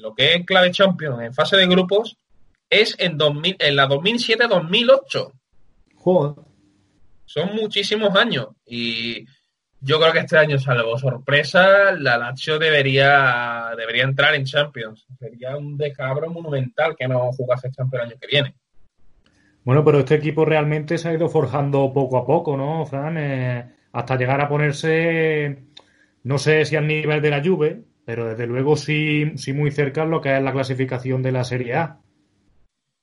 lo 0.00 0.14
que 0.14 0.34
es 0.34 0.46
clave 0.46 0.70
Champions 0.70 1.20
en 1.22 1.34
fase 1.34 1.56
de 1.56 1.66
grupos 1.66 2.16
es 2.70 2.94
en, 2.98 3.16
2000, 3.16 3.56
en 3.58 3.76
la 3.76 3.88
2007-2008. 3.88 5.32
Son 7.24 7.54
muchísimos 7.54 8.16
años 8.16 8.48
y 8.64 9.26
yo 9.80 10.00
creo 10.00 10.12
que 10.12 10.20
este 10.20 10.38
año, 10.38 10.58
salvo 10.58 10.98
sorpresa, 10.98 11.92
la 11.92 12.16
Lazio 12.16 12.58
debería, 12.58 13.72
debería 13.76 14.04
entrar 14.04 14.34
en 14.34 14.44
Champions. 14.44 15.06
Sería 15.18 15.56
un 15.56 15.76
descabro 15.76 16.30
monumental 16.30 16.96
que 16.96 17.06
no 17.06 17.30
jugase 17.32 17.70
Champions 17.70 18.04
el 18.04 18.10
año 18.10 18.20
que 18.20 18.26
viene. 18.26 18.54
Bueno, 19.64 19.84
pero 19.84 19.98
este 19.98 20.14
equipo 20.14 20.44
realmente 20.44 20.96
se 20.96 21.08
ha 21.08 21.12
ido 21.12 21.28
forjando 21.28 21.92
poco 21.92 22.16
a 22.16 22.26
poco, 22.26 22.56
¿no, 22.56 22.86
Fran? 22.86 23.18
Eh, 23.18 23.74
hasta 23.92 24.16
llegar 24.16 24.40
a 24.40 24.48
ponerse 24.48 25.68
no 26.28 26.38
sé 26.38 26.64
si 26.64 26.76
al 26.76 26.86
nivel 26.86 27.22
de 27.22 27.30
la 27.30 27.42
Juve, 27.42 27.84
pero 28.08 28.26
desde 28.26 28.46
luego 28.46 28.74
sí, 28.74 29.36
sí 29.36 29.52
muy 29.52 29.70
cerca 29.70 30.06
lo 30.06 30.22
que 30.22 30.34
es 30.34 30.42
la 30.42 30.54
clasificación 30.54 31.22
de 31.22 31.30
la 31.30 31.44
Serie 31.44 31.74
A. 31.74 31.98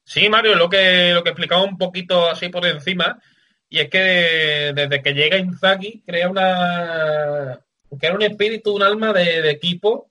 Sí, 0.04 0.30
Mario, 0.30 0.56
lo 0.56 0.68
que, 0.68 1.12
lo 1.14 1.24
que 1.24 1.30
explicaba 1.30 1.62
un 1.62 1.78
poquito 1.78 2.28
así 2.28 2.50
por 2.50 2.66
encima, 2.66 3.22
y 3.70 3.82
es 3.82 3.90
que 3.92 4.72
desde 4.74 5.04
que 5.04 5.14
llega 5.14 5.38
Inzaghi 5.38 6.02
crea 6.08 6.28
una 6.28 7.60
crea 8.00 8.16
un 8.16 8.24
espíritu, 8.24 8.76
un 8.76 8.82
alma 8.82 9.14
de, 9.14 9.48
equipo 9.52 10.10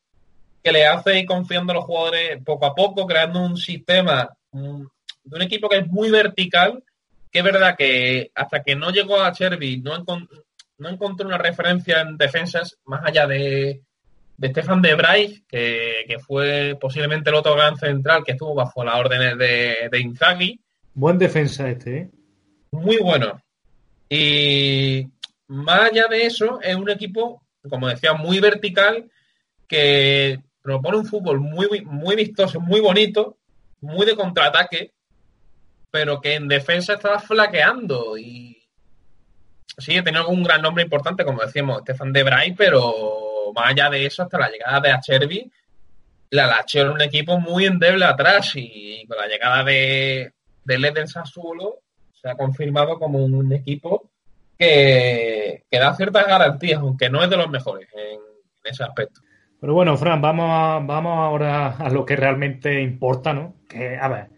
que 0.62 0.70
le 0.70 0.86
hace 0.86 1.18
ir 1.18 1.26
confiando 1.26 1.72
a 1.72 1.74
los 1.74 1.86
jugadores 1.86 2.38
poco 2.44 2.64
a 2.64 2.74
poco, 2.76 3.04
creando 3.04 3.40
un 3.40 3.56
sistema 3.56 4.30
de 4.52 4.60
un 5.36 5.42
equipo 5.42 5.68
que 5.68 5.78
es 5.78 5.88
muy 5.88 6.08
vertical, 6.08 6.84
que 7.32 7.40
es 7.40 7.44
verdad 7.44 7.74
que 7.76 8.30
hasta 8.32 8.62
que 8.62 8.76
no 8.76 8.92
llegó 8.92 9.20
a 9.20 9.32
Cherby 9.32 9.78
no, 9.78 10.04
no 10.78 10.88
encontré 10.88 11.26
una 11.26 11.38
referencia 11.38 12.00
en 12.02 12.16
defensas 12.16 12.78
más 12.84 13.04
allá 13.04 13.26
de, 13.26 13.82
de 14.36 14.48
Stefan 14.48 14.82
de 14.82 14.94
Bray, 14.94 15.44
que, 15.48 16.16
fue 16.26 16.76
posiblemente 16.80 17.30
el 17.30 17.36
otro 17.36 17.54
gran 17.54 17.76
central 17.76 18.24
que 18.24 18.32
estuvo 18.32 18.54
bajo 18.54 18.84
las 18.84 18.96
órdenes 18.96 19.38
de, 19.38 19.88
de 19.90 20.00
Inzaghi. 20.00 20.60
Buen 20.94 21.18
defensa 21.18 21.68
este, 21.68 21.96
¿eh? 21.96 22.10
Muy 22.70 22.98
bueno. 22.98 23.40
Y 24.08 25.06
más 25.46 25.90
allá 25.90 26.06
de 26.08 26.26
eso, 26.26 26.60
es 26.60 26.74
un 26.74 26.90
equipo, 26.90 27.42
como 27.68 27.88
decía, 27.88 28.12
muy 28.14 28.40
vertical, 28.40 29.10
que 29.68 30.40
propone 30.62 30.98
un 30.98 31.06
fútbol 31.06 31.40
muy, 31.40 31.82
muy 31.84 32.16
vistoso, 32.16 32.60
muy 32.60 32.80
bonito, 32.80 33.38
muy 33.80 34.06
de 34.06 34.16
contraataque, 34.16 34.92
pero 35.90 36.20
que 36.20 36.34
en 36.34 36.48
defensa 36.48 36.94
estaba 36.94 37.18
flaqueando 37.18 38.16
y 38.18 38.68
sí, 39.78 40.00
tenido 40.02 40.28
un 40.28 40.42
gran 40.42 40.62
nombre 40.62 40.82
importante, 40.82 41.24
como 41.24 41.42
decíamos, 41.42 41.82
Stefan 41.82 42.12
de 42.12 42.22
Bray, 42.22 42.52
pero 42.54 43.23
más 43.54 43.70
allá 43.70 43.88
de 43.88 44.06
eso, 44.06 44.22
hasta 44.22 44.38
la 44.38 44.50
llegada 44.50 44.80
de 44.80 44.90
Acherby, 44.90 45.50
la 46.30 46.46
Lazio 46.46 46.82
era 46.82 46.92
un 46.92 47.00
equipo 47.00 47.38
muy 47.38 47.64
endeble 47.64 48.04
atrás 48.04 48.52
y 48.56 49.06
con 49.06 49.16
la 49.16 49.28
llegada 49.28 49.62
de, 49.62 50.32
de 50.64 50.78
Led 50.78 50.92
del 50.92 51.08
Sassuolo 51.08 51.80
se 52.12 52.28
ha 52.28 52.34
confirmado 52.34 52.98
como 52.98 53.24
un 53.24 53.52
equipo 53.52 54.10
que, 54.58 55.64
da 55.70 55.94
ciertas 55.94 56.26
garantías, 56.26 56.80
aunque 56.80 57.10
no 57.10 57.22
es 57.22 57.30
de 57.30 57.36
los 57.36 57.50
mejores 57.50 57.88
en, 57.94 58.20
ese 58.64 58.82
aspecto. 58.82 59.20
Pero 59.60 59.74
bueno, 59.74 59.96
Fran, 59.96 60.22
vamos, 60.22 60.86
vamos 60.86 61.18
ahora 61.18 61.76
a 61.76 61.90
lo 61.90 62.04
que 62.04 62.16
realmente 62.16 62.80
importa, 62.80 63.34
¿no? 63.34 63.56
Que, 63.68 63.96
a 63.96 64.08
ver, 64.08 64.28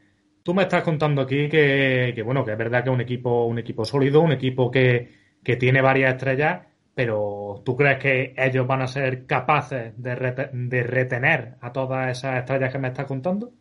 tú 0.42 0.52
me 0.52 0.64
estás 0.64 0.82
contando 0.82 1.23
aquí 1.23 1.49
que, 1.49 2.12
que, 2.14 2.23
bueno, 2.23 2.44
que 2.44 2.52
es 2.52 2.58
verdad 2.58 2.82
que 2.82 2.90
es 2.90 2.94
un 2.94 3.00
equipo, 3.00 3.44
un 3.44 3.58
equipo 3.58 3.85
sólido, 3.85 4.20
un 4.20 4.32
equipo 4.32 4.70
que, 4.70 5.12
que 5.44 5.56
tiene 5.56 5.80
varias 5.80 6.14
estrellas, 6.14 6.66
pero 6.97 7.61
¿tú 7.62 7.76
crees 7.76 7.99
que 7.99 8.35
ellos 8.38 8.67
van 8.67 8.81
a 8.81 8.88
ser 8.88 9.26
capaces 9.26 9.93
de, 9.99 10.15
retener 10.15 11.57
a 11.61 11.71
todas 11.71 12.17
esas 12.17 12.38
estrellas 12.38 12.73
que 12.73 12.79
me 12.79 12.88
estás 12.88 13.05
contando? 13.05 13.53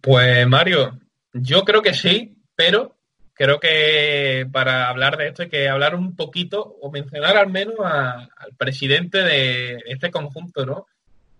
Pues 0.00 0.46
Mario, 0.46 0.96
yo 1.32 1.64
creo 1.64 1.82
que 1.82 1.94
sí, 1.94 2.38
pero 2.54 2.94
creo 3.34 3.58
que 3.58 4.46
para 4.52 4.88
hablar 4.88 5.16
de 5.16 5.26
esto 5.26 5.42
hay 5.42 5.48
que 5.48 5.68
hablar 5.68 5.96
un 5.96 6.14
poquito 6.14 6.62
o 6.80 6.92
mencionar 6.92 7.36
al 7.36 7.50
menos 7.50 7.74
al 7.80 8.54
presidente 8.56 9.18
de 9.18 9.82
este 9.86 10.12
conjunto, 10.12 10.64
¿no? 10.64 10.86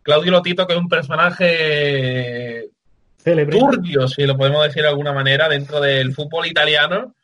Claudio 0.03 0.33
Lotito, 0.33 0.67
que 0.67 0.73
es 0.73 0.81
un 0.81 0.89
personaje 0.89 2.71
Celebre. 3.19 3.57
turbio, 3.57 4.09
si 4.09 4.27
lo 4.27 4.37
podemos 4.37 4.65
decir 4.65 4.83
de 4.83 4.89
alguna 4.89 5.13
manera, 5.13 5.49
dentro 5.49 5.81
del 5.81 6.13
fútbol 6.13 6.49
italiano. 6.49 7.15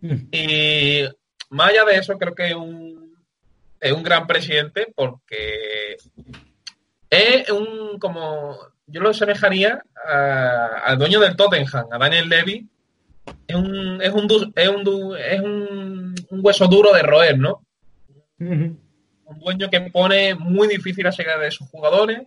Mm. 0.00 0.14
Y 0.32 1.02
más 1.50 1.68
allá 1.68 1.84
de 1.84 1.96
eso, 1.96 2.16
creo 2.16 2.34
que 2.34 2.46
es 2.48 2.54
un, 2.54 2.99
es 3.80 3.92
un 3.92 4.02
gran 4.02 4.26
presidente 4.26 4.92
porque 4.94 5.96
es 7.08 7.50
un, 7.50 7.98
como, 7.98 8.56
yo 8.86 9.00
lo 9.00 9.10
asemejaría 9.10 9.82
al 10.84 10.98
dueño 10.98 11.20
del 11.20 11.36
Tottenham, 11.36 11.86
a 11.90 11.98
Daniel 11.98 12.28
Levy. 12.28 12.68
Es 13.46 13.56
un, 13.56 14.00
es 14.02 14.10
un, 14.10 14.52
es 14.54 14.68
un, 14.68 15.16
es 15.16 15.40
un, 15.40 16.14
hueso 16.30 16.66
duro 16.66 16.92
de 16.92 17.02
roer, 17.02 17.38
¿no? 17.38 17.64
Un 18.38 19.38
dueño 19.38 19.68
que 19.70 19.80
pone 19.82 20.34
muy 20.34 20.68
difícil 20.68 21.06
a 21.06 21.10
llegar 21.10 21.40
de 21.40 21.50
sus 21.50 21.68
jugadores, 21.68 22.22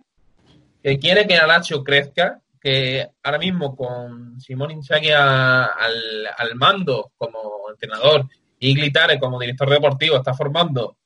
que 0.82 0.98
quiere 0.98 1.26
que 1.26 1.36
Alacho 1.36 1.82
crezca, 1.82 2.40
que 2.60 3.08
ahora 3.22 3.38
mismo 3.38 3.76
con 3.76 4.40
Simón 4.40 4.70
Inzaghi 4.70 5.10
al, 5.10 6.26
al 6.36 6.54
mando 6.54 7.12
como 7.16 7.70
entrenador 7.70 8.26
y 8.58 8.74
Glitare 8.74 9.18
como 9.18 9.38
director 9.38 9.68
deportivo 9.68 10.16
está 10.16 10.32
formando 10.32 10.96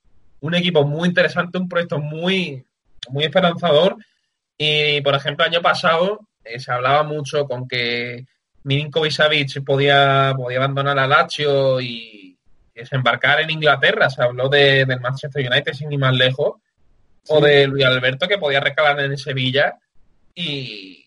un 0.41 0.55
equipo 0.55 0.85
muy 0.85 1.09
interesante, 1.09 1.59
un 1.59 1.69
proyecto 1.69 1.99
muy, 1.99 2.65
muy 3.11 3.25
esperanzador. 3.25 3.97
Y, 4.57 5.01
por 5.03 5.15
ejemplo, 5.15 5.45
el 5.45 5.53
año 5.53 5.63
pasado 5.63 6.21
eh, 6.45 6.59
se 6.59 6.73
hablaba 6.73 7.03
mucho 7.03 7.47
con 7.47 7.67
que 7.67 8.27
Milinkovic 8.65 9.13
Savic 9.13 9.65
podía, 9.65 10.35
podía 10.37 10.59
abandonar 10.59 10.99
a 10.99 11.07
Lazio 11.07 11.81
y 11.81 12.37
desembarcar 12.75 13.41
en 13.41 13.51
Inglaterra. 13.51 14.11
Se 14.11 14.23
habló 14.23 14.49
de, 14.49 14.85
del 14.85 15.01
Manchester 15.01 15.49
United 15.51 15.73
sin 15.73 15.93
ir 15.93 15.99
más 15.99 16.15
lejos. 16.15 16.61
O 17.29 17.41
de 17.41 17.67
Luis 17.67 17.85
Alberto 17.85 18.27
que 18.27 18.39
podía 18.39 18.61
recalar 18.61 19.01
en 19.01 19.19
Sevilla. 19.19 19.77
Y, 20.35 21.05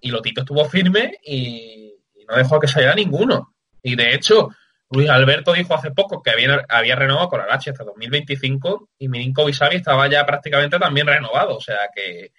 y 0.00 0.10
Lotito 0.10 0.42
estuvo 0.42 0.64
firme 0.64 1.18
y, 1.24 1.94
y 2.16 2.24
no 2.28 2.36
dejó 2.36 2.58
que 2.60 2.68
saliera 2.68 2.94
ninguno. 2.94 3.54
Y 3.82 3.96
de 3.96 4.14
hecho, 4.14 4.50
Luis 4.92 5.08
Alberto 5.08 5.54
dijo 5.54 5.74
hace 5.74 5.90
poco 5.90 6.22
que 6.22 6.30
había, 6.30 6.94
renovado 6.96 7.28
con 7.28 7.40
la 7.40 7.54
H 7.54 7.70
hasta 7.70 7.84
2025 7.84 8.90
y 8.98 9.08
Milinkovic 9.08 9.54
Savic 9.54 9.78
estaba 9.78 10.08
ya 10.08 10.24
prácticamente 10.26 10.78
también 10.78 11.06
renovado. 11.06 11.56
O 11.56 11.60
sea 11.60 11.78
que 11.94 12.30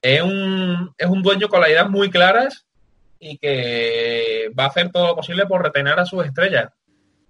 es 0.00 0.22
un, 0.22 0.92
es 0.96 1.06
un 1.06 1.22
dueño 1.22 1.48
con 1.48 1.60
las 1.60 1.68
ideas 1.68 1.90
muy 1.90 2.08
claras 2.10 2.66
y 3.18 3.36
que 3.36 4.50
va 4.58 4.64
a 4.64 4.68
hacer 4.68 4.90
todo 4.90 5.08
lo 5.08 5.16
posible 5.16 5.44
por 5.44 5.62
retener 5.62 5.98
a 5.98 6.06
sus 6.06 6.24
estrellas. 6.24 6.70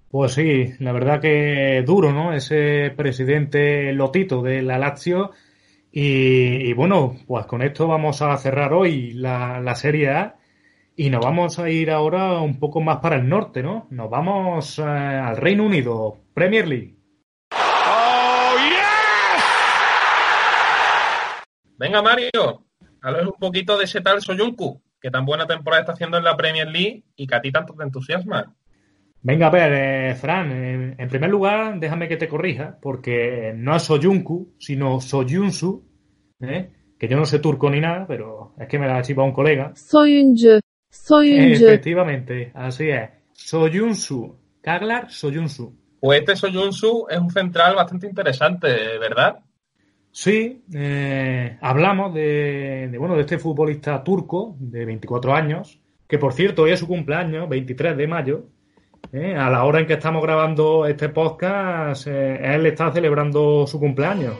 Pues 0.09 0.33
sí, 0.33 0.73
la 0.79 0.93
verdad 0.93 1.21
que 1.21 1.83
duro, 1.85 2.13
¿no? 2.13 2.33
Ese 2.33 2.93
presidente 2.97 3.93
Lotito 3.93 4.41
de 4.41 4.63
la 4.63 4.79
Lazio. 4.79 5.33
Y, 5.91 6.69
y 6.69 6.73
bueno, 6.75 7.17
pues 7.27 7.47
con 7.47 7.63
esto 7.63 7.89
vamos 7.89 8.23
a 8.23 8.37
cerrar 8.37 8.73
hoy 8.73 9.13
la, 9.15 9.61
la 9.61 9.75
Serie 9.75 10.11
A 10.11 10.40
y 10.97 11.11
nos 11.11 11.25
vamos 11.25 11.59
a 11.59 11.71
ir 11.71 11.91
ahora 11.91 12.41
un 12.41 12.59
poco 12.59 12.81
más 12.81 12.99
para 12.99 13.17
el 13.17 13.29
norte, 13.29 13.63
¿no? 13.63 13.87
Nos 13.91 14.11
vamos 14.11 14.79
eh, 14.79 14.83
al 14.83 15.37
Reino 15.37 15.65
Unido, 15.65 16.19
Premier 16.35 16.69
League. 16.69 16.97
Venga, 21.79 22.03
Mario, 22.03 22.67
háblame 23.01 23.29
un 23.29 23.39
poquito 23.39 23.79
de 23.79 23.85
ese 23.85 24.03
tal 24.03 24.21
Soyuncu, 24.21 24.83
que 25.01 25.11
tan 25.11 25.25
buena 25.25 25.47
temporada 25.47 25.81
está 25.81 25.93
haciendo 25.93 26.19
en 26.19 26.25
la 26.25 26.37
Premier 26.37 26.69
League 26.69 27.05
y 27.17 27.27
que 27.27 27.35
a 27.35 27.41
ti 27.41 27.51
tanto 27.51 27.75
te 27.75 27.85
entusiasma. 27.85 28.55
Venga, 29.23 29.47
a 29.47 29.51
ver, 29.51 29.73
eh, 29.73 30.15
Fran, 30.15 30.53
en, 30.53 30.95
en 30.99 31.09
primer 31.09 31.31
lugar, 31.31 31.81
déjame 31.81 32.07
que 32.07 32.19
te 32.19 32.29
corrija, 32.29 32.79
porque 32.83 33.55
no 33.57 33.75
es 33.75 33.83
Soyuncu, 33.83 34.55
sino 34.59 35.01
Soyunsu, 35.01 35.87
¿eh? 36.41 36.71
que 36.99 37.09
yo 37.09 37.17
no 37.17 37.25
sé 37.25 37.39
turco 37.39 37.71
ni 37.71 37.81
nada, 37.81 38.07
pero 38.07 38.55
es 38.59 38.69
que 38.69 38.79
me 38.79 38.87
la 38.87 38.99
ha 38.99 39.03
chivado 39.03 39.27
un 39.27 39.35
colega. 39.35 39.73
Soyuncu, 39.75 40.61
Soyuncu, 40.91 41.65
Efectivamente, 41.65 42.51
así 42.55 42.91
es. 42.91 43.09
Soyunsu, 43.33 44.37
Kaglar 44.61 45.11
Soyunsu. 45.11 45.73
Pues 46.01 46.21
este 46.21 46.37
Soyuncu 46.37 47.07
es 47.09 47.19
un 47.19 47.31
central 47.31 47.77
bastante 47.77 48.07
interesante, 48.07 48.99
¿verdad? 48.99 49.39
Sí, 50.13 50.65
eh, 50.75 51.57
hablamos 51.61 52.13
de, 52.13 52.89
de, 52.91 52.99
bueno, 52.99 53.15
de 53.15 53.21
este 53.21 53.39
futbolista 53.39 54.03
turco 54.03 54.57
de 54.59 54.85
24 54.85 55.35
años, 55.35 55.81
que 56.09 56.19
por 56.19 56.33
cierto 56.33 56.63
hoy 56.63 56.73
es 56.73 56.81
su 56.81 56.89
cumpleaños, 56.89 57.49
23 57.49 57.97
de 57.97 58.07
mayo. 58.09 58.47
Eh, 59.13 59.35
a 59.35 59.49
la 59.51 59.65
hora 59.65 59.81
en 59.81 59.87
que 59.87 59.95
estamos 59.95 60.23
grabando 60.23 60.87
este 60.87 61.09
podcast, 61.09 62.07
eh, 62.07 62.55
él 62.55 62.67
está 62.67 62.93
celebrando 62.93 63.67
su 63.67 63.79
cumpleaños. 63.79 64.35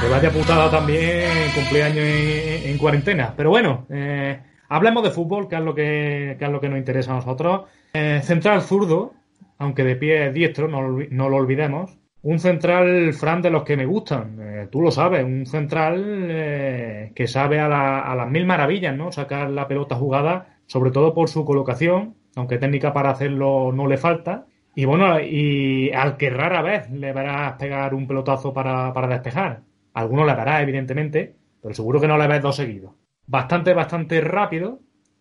Que 0.00 0.08
vaya 0.08 0.30
putada 0.30 0.70
también 0.70 1.50
cumpleaños 1.54 2.04
en, 2.04 2.70
en 2.70 2.78
cuarentena. 2.78 3.34
Pero 3.36 3.50
bueno, 3.50 3.86
eh, 3.90 4.40
hablemos 4.70 5.02
de 5.02 5.10
fútbol, 5.10 5.48
que 5.48 5.56
es 5.56 5.60
lo 5.62 5.74
que, 5.74 6.36
que 6.38 6.44
es 6.46 6.50
lo 6.50 6.60
que 6.60 6.68
nos 6.70 6.78
interesa 6.78 7.12
a 7.12 7.16
nosotros. 7.16 7.62
Eh, 7.92 8.20
central 8.22 8.62
zurdo, 8.62 9.12
aunque 9.58 9.84
de 9.84 9.96
pie 9.96 10.28
es 10.28 10.32
diestro, 10.34 10.66
no, 10.68 10.80
no 11.10 11.28
lo 11.28 11.36
olvidemos. 11.36 11.98
Un 12.22 12.38
central, 12.38 13.12
Fran, 13.14 13.40
de 13.42 13.50
los 13.50 13.62
que 13.64 13.76
me 13.76 13.86
gustan. 13.86 14.36
Eh, 14.40 14.68
tú 14.70 14.80
lo 14.82 14.90
sabes, 14.90 15.24
un 15.24 15.46
central 15.46 16.26
eh, 16.30 17.12
que 17.14 17.26
sabe 17.26 17.60
a, 17.60 17.68
la- 17.68 18.00
a 18.00 18.14
las 18.14 18.28
mil 18.30 18.44
maravillas, 18.46 18.94
¿no? 18.96 19.10
Sacar 19.12 19.50
la 19.50 19.66
pelota 19.68 19.96
jugada, 19.96 20.58
sobre 20.66 20.90
todo 20.90 21.14
por 21.14 21.28
su 21.28 21.44
colocación, 21.44 22.14
aunque 22.36 22.58
técnica 22.58 22.92
para 22.92 23.10
hacerlo 23.10 23.72
no 23.72 23.86
le 23.86 23.96
falta. 23.96 24.46
Y 24.74 24.84
bueno, 24.84 25.18
y 25.20 25.90
al 25.92 26.16
que 26.16 26.30
rara 26.30 26.62
vez 26.62 26.90
le 26.90 27.12
verás 27.12 27.54
pegar 27.54 27.94
un 27.94 28.06
pelotazo 28.06 28.52
para, 28.52 28.92
para 28.92 29.08
despejar. 29.08 29.62
Alguno 29.94 30.24
le 30.26 30.34
verá, 30.34 30.62
evidentemente, 30.62 31.34
pero 31.62 31.74
seguro 31.74 32.00
que 32.00 32.06
no 32.08 32.16
le 32.18 32.28
ves 32.28 32.42
dos 32.42 32.56
seguidos. 32.56 32.92
Bastante, 33.30 33.74
bastante 33.74 34.20
rápido, 34.20 34.80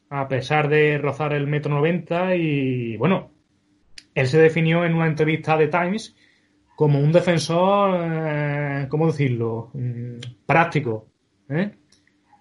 a 0.09 0.27
pesar 0.27 0.67
de 0.67 0.97
rozar 0.97 1.31
el 1.33 1.45
metro 1.45 1.75
noventa 1.75 2.35
y 2.35 2.97
bueno, 2.97 3.29
él 4.15 4.25
se 4.25 4.39
definió 4.39 4.83
en 4.83 4.95
una 4.95 5.05
entrevista 5.05 5.55
de 5.55 5.67
Times 5.67 6.15
como 6.75 6.97
un 6.99 7.11
defensor, 7.11 7.99
eh, 8.01 8.87
¿cómo 8.89 9.05
decirlo? 9.05 9.69
Mm, 9.75 10.15
práctico, 10.43 11.05
¿eh? 11.49 11.69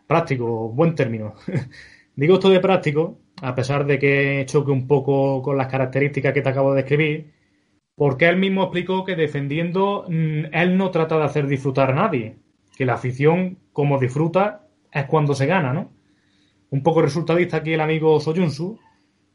Práctico, 0.06 0.70
buen 0.70 0.94
término. 0.94 1.34
Digo 2.16 2.36
esto 2.36 2.48
de 2.48 2.60
práctico, 2.60 3.18
a 3.42 3.54
pesar 3.54 3.84
de 3.84 3.98
que 3.98 4.44
choque 4.46 4.70
un 4.70 4.86
poco 4.86 5.42
con 5.42 5.58
las 5.58 5.66
características 5.66 6.32
que 6.32 6.40
te 6.40 6.48
acabo 6.48 6.70
de 6.72 6.80
describir, 6.80 7.30
porque 7.94 8.26
él 8.26 8.38
mismo 8.38 8.62
explicó 8.62 9.04
que 9.04 9.16
defendiendo, 9.16 10.06
mm, 10.08 10.46
él 10.50 10.78
no 10.78 10.90
trata 10.90 11.18
de 11.18 11.24
hacer 11.24 11.46
disfrutar 11.46 11.90
a 11.90 11.94
nadie, 11.94 12.38
que 12.74 12.86
la 12.86 12.94
afición, 12.94 13.58
como 13.74 13.98
disfruta, 13.98 14.64
es 14.92 15.04
cuando 15.06 15.34
se 15.34 15.46
gana, 15.46 15.72
¿no? 15.72 15.92
Un 16.70 16.82
poco 16.82 17.02
resultadista 17.02 17.58
aquí 17.58 17.72
el 17.72 17.80
amigo 17.80 18.20
Soyunsu, 18.20 18.78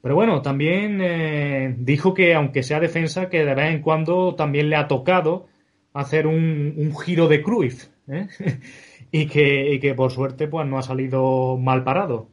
pero 0.01 0.15
bueno, 0.15 0.41
también 0.41 0.99
eh, 1.01 1.75
dijo 1.77 2.13
que 2.13 2.33
aunque 2.35 2.63
sea 2.63 2.79
defensa, 2.79 3.29
que 3.29 3.45
de 3.45 3.55
vez 3.55 3.73
en 3.73 3.81
cuando 3.81 4.35
también 4.35 4.69
le 4.69 4.75
ha 4.75 4.87
tocado 4.87 5.47
hacer 5.93 6.27
un, 6.27 6.73
un 6.77 6.97
giro 6.97 7.27
de 7.27 7.41
Cruyff, 7.41 7.87
¿eh? 8.07 8.27
y, 9.11 9.27
que, 9.27 9.79
que 9.81 9.93
por 9.95 10.11
suerte 10.11 10.47
pues 10.47 10.67
no 10.67 10.77
ha 10.77 10.83
salido 10.83 11.57
mal 11.57 11.83
parado. 11.83 12.29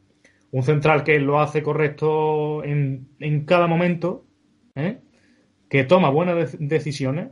Un 0.52 0.64
central 0.64 1.04
que 1.04 1.20
lo 1.20 1.40
hace 1.40 1.62
correcto 1.62 2.64
en, 2.64 3.09
en 3.20 3.44
cada 3.44 3.68
momento, 3.68 4.24
¿eh? 4.74 4.98
que 5.68 5.85
toma 5.85 6.11
buenas 6.11 6.52
de- 6.52 6.66
decisiones 6.66 7.28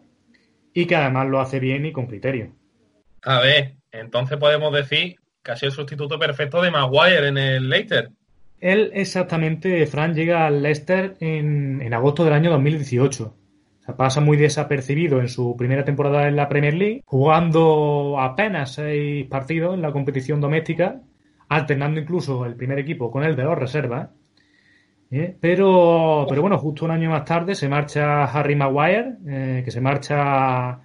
y 0.73 0.87
que 0.87 0.95
además 0.95 1.27
lo 1.29 1.41
hace 1.41 1.59
bien 1.59 1.85
y 1.85 1.93
con 1.93 2.07
criterio. 2.07 2.53
A 3.23 3.41
ver, 3.41 3.75
entonces 3.91 4.39
podemos 4.39 4.73
decir 4.73 5.17
que 5.49 5.53
ha 5.53 5.57
sido 5.57 5.71
el 5.71 5.77
sustituto 5.77 6.19
perfecto 6.19 6.61
de 6.61 6.71
Maguire 6.71 7.29
en 7.29 7.39
el 7.39 7.71
Leicester. 7.71 8.11
Él 8.61 8.91
exactamente, 8.93 9.87
Fran, 9.87 10.15
llega 10.15 10.47
al 10.47 10.63
Leicester 10.63 11.17
en, 11.21 11.81
en 11.81 11.95
agosto 11.95 12.23
del 12.23 12.35
año 12.35 12.51
2018. 12.51 13.25
O 13.25 13.83
sea, 13.83 13.97
pasa 13.97 14.21
muy 14.21 14.37
desapercibido 14.37 15.21
en 15.21 15.29
su 15.29 15.57
primera 15.57 15.87
temporada 15.87 16.29
en 16.29 16.37
la 16.37 16.51
Premier 16.51 16.75
League, 16.75 17.03
jugando 17.07 18.17
apenas 18.21 18.75
seis 18.75 19.27
partidos 19.27 19.73
en 19.73 19.81
la 19.81 19.91
competición 19.91 20.39
doméstica, 20.39 21.01
alternando 21.49 21.99
incluso 21.99 22.45
el 22.45 22.55
primer 22.55 22.79
equipo 22.79 23.11
con 23.11 23.25
el 23.25 23.35
de 23.35 23.45
los 23.45 23.57
reservas. 23.57 24.11
¿eh? 25.11 25.35
Pero, 25.41 26.27
pero 26.29 26.43
bueno, 26.43 26.59
justo 26.59 26.85
un 26.85 26.91
año 26.91 27.09
más 27.09 27.25
tarde 27.25 27.55
se 27.55 27.71
marcha 27.71 28.25
Harry 28.25 28.55
Maguire, 28.55 29.15
eh, 29.27 29.63
que 29.65 29.71
se 29.71 29.81
marcha 29.81 30.81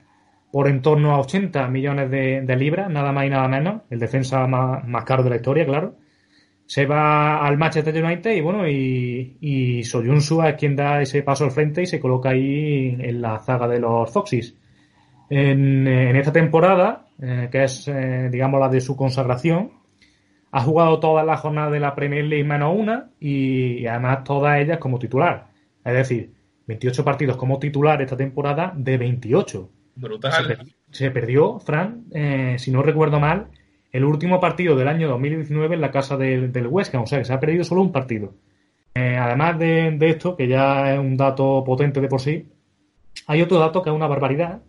por 0.53 0.67
en 0.67 0.83
torno 0.83 1.15
a 1.15 1.19
80 1.19 1.67
millones 1.69 2.11
de, 2.11 2.55
libras, 2.55 2.87
nada 2.87 3.11
más 3.11 3.25
y 3.25 3.29
nada 3.31 3.47
menos, 3.47 3.81
el 3.89 3.97
defensa 3.97 4.45
más, 4.45 5.03
caro 5.03 5.23
de 5.23 5.31
la 5.31 5.37
historia, 5.37 5.65
claro 5.65 5.95
se 6.67 6.85
va 6.85 7.43
al 7.43 7.57
Manchester 7.57 8.03
United 8.03 8.31
y 8.31 8.41
bueno, 8.41 8.67
y, 8.69 9.37
y 9.41 9.83
Soyuncu 9.83 10.43
es 10.43 10.53
quien 10.53 10.75
da 10.75 11.01
ese 11.01 11.23
paso 11.23 11.43
al 11.43 11.51
frente 11.51 11.81
y 11.81 11.87
se 11.87 11.99
coloca 11.99 12.29
ahí 12.29 12.95
en 12.99 13.19
la 13.19 13.39
zaga 13.39 13.67
de 13.67 13.79
los 13.79 14.11
Foxys. 14.11 14.55
En, 15.27 15.87
en 15.87 16.15
esta 16.15 16.31
temporada, 16.31 17.07
eh, 17.19 17.49
que 17.51 17.63
es, 17.63 17.87
eh, 17.87 18.29
digamos, 18.31 18.59
la 18.59 18.69
de 18.69 18.79
su 18.79 18.95
consagración, 18.95 19.71
ha 20.51 20.61
jugado 20.61 20.99
todas 20.99 21.25
las 21.25 21.39
jornadas 21.41 21.71
de 21.71 21.79
la 21.79 21.95
Premier 21.95 22.25
League 22.25 22.43
menos 22.45 22.75
una 22.77 23.09
y, 23.19 23.79
y 23.79 23.87
además 23.87 24.23
todas 24.23 24.59
ellas 24.59 24.77
como 24.77 24.99
titular. 24.99 25.47
Es 25.83 25.93
decir, 25.93 26.31
28 26.67 27.03
partidos 27.03 27.37
como 27.37 27.57
titular 27.57 28.01
esta 28.03 28.15
temporada 28.15 28.71
de 28.75 28.99
28. 28.99 29.69
Brutal. 29.95 30.31
se 30.91 31.11
perdió, 31.11 31.59
Fran, 31.59 32.05
eh, 32.13 32.55
si 32.59 32.71
no 32.71 32.81
recuerdo 32.81 33.19
mal, 33.19 33.47
el 33.91 34.03
último 34.05 34.39
partido 34.39 34.75
del 34.75 34.87
año 34.87 35.07
2019 35.09 35.75
en 35.75 35.81
la 35.81 35.91
casa 35.91 36.17
del, 36.17 36.51
del 36.51 36.67
West 36.67 36.93
Ham, 36.95 37.03
o 37.03 37.07
sea 37.07 37.19
que 37.19 37.25
se 37.25 37.33
ha 37.33 37.39
perdido 37.39 37.63
solo 37.63 37.81
un 37.81 37.91
partido. 37.91 38.33
Eh, 38.95 39.17
además 39.19 39.57
de, 39.59 39.97
esto, 40.01 40.35
que 40.35 40.47
ya 40.47 40.93
es 40.93 40.99
un 40.99 41.17
dato 41.17 41.63
potente 41.65 42.01
de 42.01 42.07
por 42.07 42.21
sí, 42.21 42.47
hay 43.27 43.41
otro 43.41 43.59
dato 43.59 43.81
que 43.83 43.89
es 43.89 43.95
una 43.95 44.07
barbaridad 44.07 44.61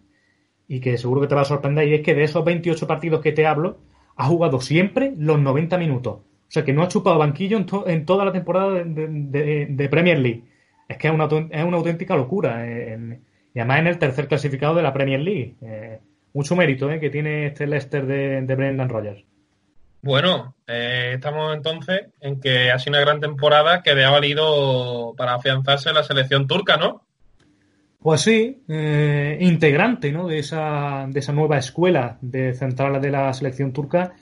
y 0.68 0.80
que 0.80 0.96
seguro 0.98 1.20
que 1.20 1.26
te 1.26 1.34
va 1.34 1.42
a 1.42 1.46
sorprender, 1.46 1.88
y 1.88 1.94
es 1.94 2.00
que 2.02 2.14
de 2.14 2.24
esos 2.24 2.44
28 2.44 2.86
partidos 2.86 3.20
que 3.20 3.32
te 3.32 3.46
hablo, 3.46 3.78
ha 4.16 4.26
jugado 4.26 4.60
siempre 4.60 5.12
los 5.16 5.38
90 5.40 5.76
minutos. 5.78 6.14
O 6.16 6.50
sea 6.54 6.64
que 6.64 6.72
no 6.72 6.82
ha 6.82 6.88
chupado 6.88 7.18
banquillo 7.18 7.56
en, 7.56 7.66
to- 7.66 7.86
en 7.88 8.04
toda 8.06 8.24
la 8.24 8.32
temporada 8.32 8.72
de, 8.84 9.88
Premier 9.90 10.18
League. 10.18 10.44
Es 10.88 10.98
que 10.98 11.08
es 11.08 11.14
una, 11.14 11.24
es 11.24 11.64
una 11.64 11.76
auténtica 11.78 12.14
locura. 12.16 12.66
eh, 12.66 13.18
y 13.54 13.60
además 13.60 13.78
en 13.78 13.86
el 13.86 13.98
tercer 13.98 14.28
clasificado 14.28 14.74
de 14.74 14.82
la 14.82 14.92
Premier 14.92 15.20
League. 15.20 15.54
Eh, 15.62 16.00
mucho 16.32 16.56
mérito 16.56 16.90
eh, 16.90 16.98
que 16.98 17.10
tiene 17.10 17.46
este 17.46 17.66
Leicester 17.66 18.04
de, 18.04 18.42
de 18.42 18.54
Brendan 18.54 18.88
Rodgers. 18.88 19.24
Bueno, 20.02 20.56
eh, 20.66 21.12
estamos 21.14 21.56
entonces 21.56 22.08
en 22.20 22.38
que 22.38 22.70
ha 22.70 22.78
sido 22.78 22.92
una 22.92 23.00
gran 23.00 23.20
temporada 23.20 23.82
que 23.82 23.94
le 23.94 24.04
ha 24.04 24.10
valido 24.10 25.14
para 25.16 25.34
afianzarse 25.34 25.88
en 25.88 25.94
la 25.94 26.02
selección 26.02 26.46
turca, 26.46 26.76
¿no? 26.76 27.06
Pues 28.00 28.20
sí, 28.20 28.62
eh, 28.68 29.38
integrante 29.40 30.12
¿no? 30.12 30.28
de, 30.28 30.40
esa, 30.40 31.06
de 31.08 31.20
esa 31.20 31.32
nueva 31.32 31.56
escuela 31.56 32.18
de 32.20 32.52
centrales 32.52 33.00
de 33.00 33.10
la 33.10 33.32
selección 33.32 33.72
turca. 33.72 34.12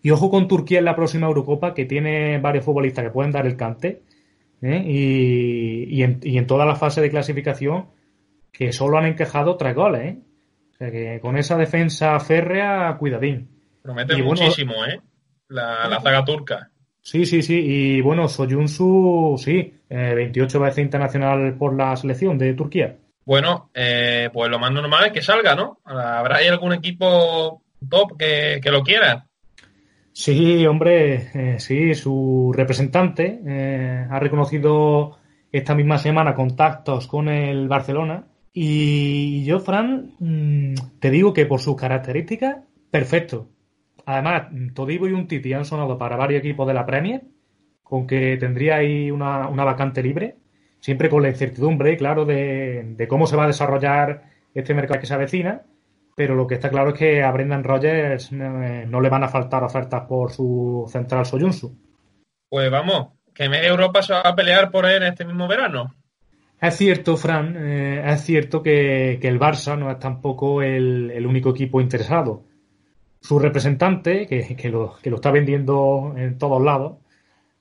Y 0.00 0.10
ojo 0.10 0.30
con 0.30 0.48
Turquía 0.48 0.78
en 0.78 0.86
la 0.86 0.96
próxima 0.96 1.26
Eurocopa, 1.26 1.74
que 1.74 1.84
tiene 1.84 2.38
varios 2.38 2.64
futbolistas 2.64 3.04
que 3.04 3.10
pueden 3.10 3.32
dar 3.32 3.44
el 3.44 3.56
cante. 3.56 4.00
¿eh? 4.62 4.82
Y, 4.86 5.84
y 5.94 6.02
en, 6.02 6.20
y 6.22 6.38
en 6.38 6.46
toda 6.46 6.64
la 6.64 6.76
fase 6.76 7.02
de 7.02 7.10
clasificación, 7.10 7.88
que 8.56 8.72
solo 8.72 8.98
han 8.98 9.06
encajado 9.06 9.56
tres 9.56 9.74
goles. 9.74 10.02
¿eh? 10.04 10.18
O 10.72 10.76
sea 10.76 10.90
que 10.90 11.20
con 11.20 11.36
esa 11.36 11.56
defensa 11.56 12.18
férrea, 12.20 12.96
cuidadín. 12.98 13.48
Promete 13.82 14.14
Y 14.18 14.22
bueno- 14.22 14.40
muchísimo, 14.42 14.72
¿eh? 14.86 15.00
La, 15.48 15.88
la 15.88 16.00
zaga 16.00 16.24
turca. 16.24 16.70
Sí, 17.02 17.24
sí, 17.24 17.42
sí. 17.42 17.54
Y 17.64 18.00
bueno, 18.00 18.26
Soyuncu, 18.28 19.36
sí, 19.38 19.74
eh, 19.88 20.12
28 20.14 20.58
veces 20.60 20.78
internacional 20.84 21.54
por 21.54 21.76
la 21.76 21.94
selección 21.96 22.36
de 22.36 22.54
Turquía. 22.54 22.96
Bueno, 23.24 23.70
eh, 23.74 24.28
pues 24.32 24.50
lo 24.50 24.58
más 24.58 24.72
normal 24.72 25.06
es 25.06 25.12
que 25.12 25.22
salga, 25.22 25.54
¿no? 25.54 25.78
¿Habrá 25.84 26.36
ahí 26.38 26.48
algún 26.48 26.72
equipo 26.72 27.62
top 27.88 28.16
que, 28.18 28.60
que 28.62 28.70
lo 28.70 28.82
quiera? 28.82 29.26
Sí, 30.12 30.66
hombre, 30.66 31.30
eh, 31.34 31.56
sí, 31.58 31.94
su 31.94 32.52
representante 32.56 33.40
eh, 33.46 34.06
ha 34.10 34.18
reconocido 34.18 35.18
esta 35.52 35.74
misma 35.74 35.98
semana 35.98 36.34
contactos 36.34 37.06
con 37.06 37.28
el 37.28 37.68
Barcelona. 37.68 38.24
Y 38.58 39.44
yo, 39.44 39.60
Fran, 39.60 40.14
mm, 40.18 40.98
te 40.98 41.10
digo 41.10 41.34
que 41.34 41.44
por 41.44 41.60
sus 41.60 41.76
características, 41.76 42.56
perfecto. 42.90 43.50
Además, 44.06 44.48
Todibo 44.72 45.06
y 45.06 45.12
un 45.12 45.28
Titi 45.28 45.52
han 45.52 45.66
sonado 45.66 45.98
para 45.98 46.16
varios 46.16 46.38
equipos 46.38 46.66
de 46.66 46.72
la 46.72 46.86
Premier, 46.86 47.20
con 47.82 48.06
que 48.06 48.38
tendría 48.38 48.76
ahí 48.76 49.10
una, 49.10 49.46
una 49.48 49.62
vacante 49.62 50.02
libre, 50.02 50.36
siempre 50.80 51.10
con 51.10 51.22
la 51.22 51.28
incertidumbre, 51.28 51.98
claro, 51.98 52.24
de, 52.24 53.06
cómo 53.10 53.26
se 53.26 53.36
va 53.36 53.44
a 53.44 53.48
desarrollar 53.48 54.22
este 54.54 54.72
mercado 54.72 55.00
que 55.00 55.06
se 55.06 55.12
avecina. 55.12 55.60
Pero 56.14 56.34
lo 56.34 56.46
que 56.46 56.54
está 56.54 56.70
claro 56.70 56.92
es 56.94 56.98
que 56.98 57.22
a 57.22 57.30
Brendan 57.32 57.62
Rodgers 57.62 58.32
eh, 58.32 58.86
no 58.88 59.02
le 59.02 59.10
van 59.10 59.24
a 59.24 59.28
faltar 59.28 59.64
ofertas 59.64 60.06
por 60.08 60.32
su 60.32 60.86
central 60.90 61.26
Soyuncu. 61.26 61.76
Pues 62.48 62.70
vamos, 62.70 63.08
que 63.34 63.50
media 63.50 63.68
Europa 63.68 64.00
se 64.00 64.14
va 64.14 64.20
a 64.20 64.34
pelear 64.34 64.70
por 64.70 64.86
él 64.86 65.02
este 65.02 65.26
mismo 65.26 65.46
verano. 65.46 65.94
Es 66.60 66.76
cierto, 66.76 67.16
Fran, 67.16 67.54
eh, 67.56 68.02
es 68.12 68.22
cierto 68.22 68.62
que, 68.62 69.14
el 69.14 69.38
Barça 69.38 69.78
no 69.78 69.90
es 69.90 69.98
tampoco 69.98 70.62
el, 70.62 71.26
único 71.26 71.50
equipo 71.50 71.80
interesado. 71.80 72.44
Su 73.20 73.38
representante, 73.38 74.26
que, 74.26 74.56
que 74.56 74.68
lo, 74.70 74.96
que 75.02 75.10
lo 75.10 75.16
está 75.16 75.30
vendiendo 75.30 76.14
en 76.16 76.38
todos 76.38 76.62
lados, 76.62 76.98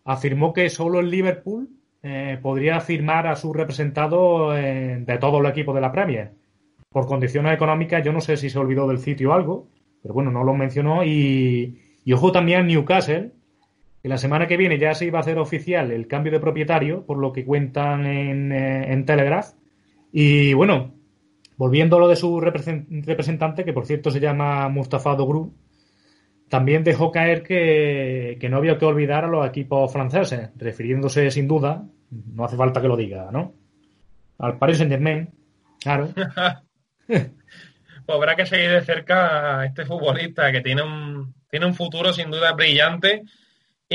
afirmó 0.05 0.53
que 0.53 0.69
solo 0.69 0.99
el 0.99 1.10
Liverpool 1.10 1.69
eh, 2.08 2.38
podría 2.39 2.79
firmar 2.81 3.25
a 3.25 3.36
su 3.36 3.51
representado 3.51 4.55
eh, 4.55 5.03
de 5.03 5.17
todos 5.17 5.41
los 5.41 5.51
equipos 5.51 5.73
de 5.73 5.81
la 5.81 5.91
Premier. 5.91 6.34
Por 6.88 7.08
condiciones 7.08 7.51
económicas, 7.51 8.05
yo 8.05 8.13
no 8.13 8.21
sé 8.21 8.38
si 8.38 8.51
se 8.51 8.60
olvidó 8.60 8.88
del 8.88 8.99
sitio 8.99 9.31
o 9.31 9.34
algo, 9.34 9.67
pero 10.03 10.13
bueno, 10.13 10.29
no 10.29 10.43
lo 10.43 10.53
mencionó. 10.53 11.03
Y, 11.03 11.79
ojo 12.13 12.31
también 12.31 12.67
Newcastle, 12.67 13.31
la 14.07 14.17
semana 14.17 14.47
que 14.47 14.57
viene 14.57 14.77
ya 14.77 14.93
se 14.93 15.05
iba 15.05 15.19
a 15.19 15.21
hacer 15.21 15.37
oficial 15.37 15.91
el 15.91 16.07
cambio 16.07 16.31
de 16.31 16.39
propietario, 16.39 17.05
por 17.05 17.17
lo 17.17 17.31
que 17.31 17.45
cuentan 17.45 18.05
en, 18.05 18.51
eh, 18.51 18.91
en 18.91 19.05
Telegraph. 19.05 19.53
Y 20.11 20.53
bueno, 20.53 20.93
volviendo 21.57 21.97
a 21.97 21.99
lo 21.99 22.07
de 22.07 22.15
su 22.15 22.39
represen- 22.39 23.05
representante, 23.05 23.65
que 23.65 23.73
por 23.73 23.85
cierto 23.85 24.11
se 24.11 24.19
llama 24.19 24.69
Mustafa 24.69 25.15
Dogru, 25.15 25.53
también 26.49 26.83
dejó 26.83 27.11
caer 27.11 27.41
que, 27.43 28.37
no 28.49 28.57
había 28.57 28.77
que 28.77 28.85
olvidar 28.85 29.25
a 29.25 29.27
los 29.27 29.47
equipos 29.47 29.91
franceses, 29.91 30.49
refiriéndose 30.57 31.31
sin 31.31 31.47
duda, 31.47 31.83
no 32.11 32.45
hace 32.45 32.55
falta 32.55 32.81
que 32.81 32.87
lo 32.87 32.95
diga, 32.95 33.29
¿no? 33.31 33.53
Al 34.37 34.57
Paris 34.57 34.77
Saint 34.77 34.91
Germain, 34.91 35.29
claro. 35.81 36.09
Pues 38.05 38.17
habrá 38.17 38.35
que 38.35 38.45
seguir 38.45 38.69
de 38.69 38.81
cerca 38.81 39.61
a 39.61 39.65
este 39.65 39.83
futbolista 39.83 40.51
que 40.51 40.61
tiene 40.61 40.83
un, 40.83 41.33
tiene 41.49 41.65
un 41.65 41.73
futuro 41.73 42.13
sin 42.13 42.29
duda 42.29 42.51
brillante 42.53 43.23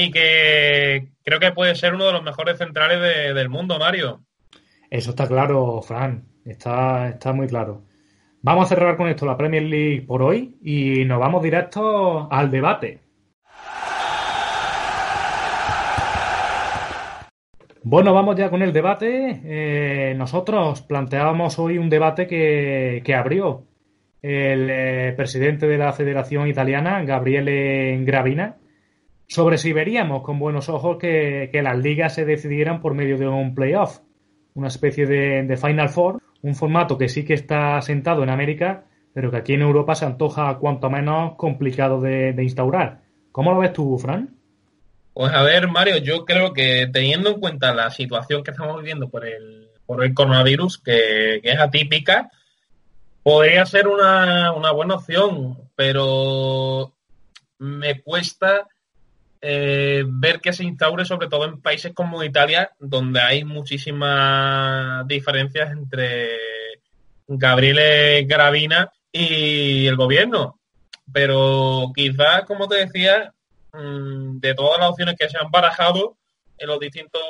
y 0.04 0.10
que 0.10 1.08
creo 1.22 1.38
que 1.40 1.52
puede 1.52 1.74
ser 1.74 1.94
uno 1.94 2.06
de 2.06 2.12
los 2.12 2.22
mejores 2.22 2.58
centrales 2.58 3.00
de- 3.00 3.34
del 3.34 3.48
mundo, 3.48 3.78
Mario. 3.78 4.20
Eso 4.90 5.10
está 5.10 5.26
claro, 5.28 5.80
Fran, 5.82 6.24
está, 6.44 7.08
está 7.08 7.32
muy 7.32 7.46
claro. 7.46 7.82
Vamos 8.42 8.64
a 8.66 8.68
cerrar 8.74 8.96
con 8.96 9.08
esto 9.08 9.26
la 9.26 9.36
Premier 9.36 9.62
League 9.62 10.02
por 10.02 10.22
hoy 10.22 10.56
y 10.62 11.04
nos 11.04 11.20
vamos 11.20 11.42
directo 11.42 12.26
al 12.32 12.50
debate. 12.50 13.00
Bueno, 17.82 18.12
vamos 18.12 18.36
ya 18.36 18.50
con 18.50 18.62
el 18.62 18.72
debate. 18.72 19.40
Eh, 19.44 20.14
nosotros 20.16 20.82
planteábamos 20.82 21.58
hoy 21.58 21.78
un 21.78 21.88
debate 21.88 22.26
que, 22.26 23.02
que 23.04 23.14
abrió 23.14 23.64
el 24.22 24.68
eh, 24.70 25.14
presidente 25.16 25.66
de 25.66 25.78
la 25.78 25.92
Federación 25.92 26.46
Italiana, 26.46 27.02
Gabriele 27.04 27.98
Gravina, 28.04 28.56
sobre 29.30 29.58
si 29.58 29.72
veríamos 29.72 30.24
con 30.24 30.40
buenos 30.40 30.68
ojos 30.68 30.98
que, 30.98 31.50
que 31.52 31.62
las 31.62 31.78
ligas 31.78 32.14
se 32.14 32.24
decidieran 32.24 32.80
por 32.80 32.94
medio 32.94 33.16
de 33.16 33.28
un 33.28 33.54
playoff, 33.54 34.00
una 34.54 34.66
especie 34.66 35.06
de, 35.06 35.44
de 35.44 35.56
Final 35.56 35.88
Four, 35.88 36.20
un 36.42 36.56
formato 36.56 36.98
que 36.98 37.08
sí 37.08 37.24
que 37.24 37.34
está 37.34 37.76
asentado 37.76 38.24
en 38.24 38.30
América, 38.30 38.86
pero 39.14 39.30
que 39.30 39.36
aquí 39.36 39.52
en 39.52 39.62
Europa 39.62 39.94
se 39.94 40.04
antoja 40.04 40.58
cuanto 40.58 40.90
menos 40.90 41.36
complicado 41.36 42.00
de, 42.00 42.34
instaurar. 42.42 43.02
¿Cómo 43.30 43.52
lo 43.52 43.60
ves 43.60 43.72
tú, 43.72 43.96
Fran? 43.98 44.36
Pues 45.12 45.32
a 45.32 45.44
ver, 45.44 45.68
Mario, 45.68 45.98
yo 45.98 46.24
creo 46.24 46.52
que 46.52 46.88
teniendo 46.92 47.30
en 47.30 47.38
cuenta 47.38 47.72
la 47.72 47.90
situación 47.90 48.42
que 48.42 48.50
estamos 48.50 48.78
viviendo 48.78 49.10
por 49.10 49.24
el, 49.24 49.68
por 49.86 50.02
el 50.02 50.12
coronavirus, 50.12 50.78
que, 50.78 51.38
que 51.40 51.50
es 51.52 51.58
atípica, 51.60 52.32
podría 53.22 53.64
ser 53.64 53.86
una, 53.86 54.50
una 54.50 54.72
buena 54.72 54.96
opción, 54.96 55.56
pero 55.76 56.94
me 57.58 58.00
cuesta 58.02 58.66
eh, 59.42 60.04
ver 60.06 60.40
que 60.40 60.52
se 60.52 60.64
instaure, 60.64 61.04
sobre 61.04 61.28
todo 61.28 61.46
en 61.46 61.60
países 61.60 61.92
como 61.94 62.22
Italia, 62.22 62.70
donde 62.78 63.20
hay 63.20 63.44
muchísimas 63.44 65.06
diferencias 65.06 65.72
entre 65.72 66.36
Gabriele 67.26 68.24
Gravina 68.24 68.92
y 69.10 69.86
el 69.86 69.96
gobierno. 69.96 70.60
Pero 71.12 71.90
quizás, 71.94 72.44
como 72.44 72.68
te 72.68 72.86
decía, 72.86 73.32
mm, 73.72 74.38
de 74.38 74.54
todas 74.54 74.78
las 74.78 74.90
opciones 74.90 75.16
que 75.18 75.28
se 75.28 75.38
han 75.38 75.50
barajado 75.50 76.16
en 76.58 76.68
los 76.68 76.78
distintos 76.78 77.22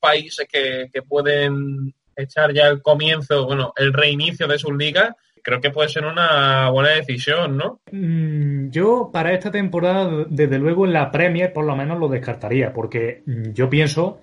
países 0.00 0.48
que, 0.50 0.88
que 0.92 1.02
pueden 1.02 1.94
echar 2.16 2.52
ya 2.52 2.66
el 2.66 2.82
comienzo, 2.82 3.46
bueno, 3.46 3.72
el 3.76 3.92
reinicio 3.92 4.46
de 4.48 4.58
sus 4.58 4.76
ligas, 4.76 5.14
creo 5.44 5.60
que 5.60 5.70
puede 5.70 5.88
ser 5.88 6.04
una 6.06 6.70
buena 6.70 6.90
decisión, 6.90 7.56
¿no? 7.56 7.80
Mm, 7.92 8.70
Yo 8.70 9.10
para 9.12 9.32
esta 9.32 9.50
temporada, 9.50 10.24
desde 10.28 10.58
luego 10.58 10.86
en 10.86 10.94
la 10.94 11.10
Premier 11.12 11.52
por 11.52 11.64
lo 11.64 11.76
menos 11.76 12.00
lo 12.00 12.08
descartaría, 12.08 12.72
porque 12.72 13.22
mm, 13.26 13.52
yo 13.52 13.70
pienso 13.70 14.20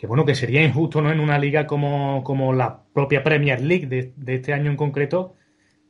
que 0.00 0.06
bueno, 0.06 0.24
que 0.24 0.34
sería 0.34 0.64
injusto, 0.64 1.02
¿no? 1.02 1.12
En 1.12 1.20
una 1.20 1.38
liga 1.38 1.66
como, 1.66 2.24
como 2.24 2.54
la 2.54 2.84
propia 2.94 3.22
Premier 3.22 3.60
League 3.60 3.86
de, 3.86 4.34
este 4.34 4.54
año 4.54 4.70
en 4.70 4.78
concreto, 4.78 5.34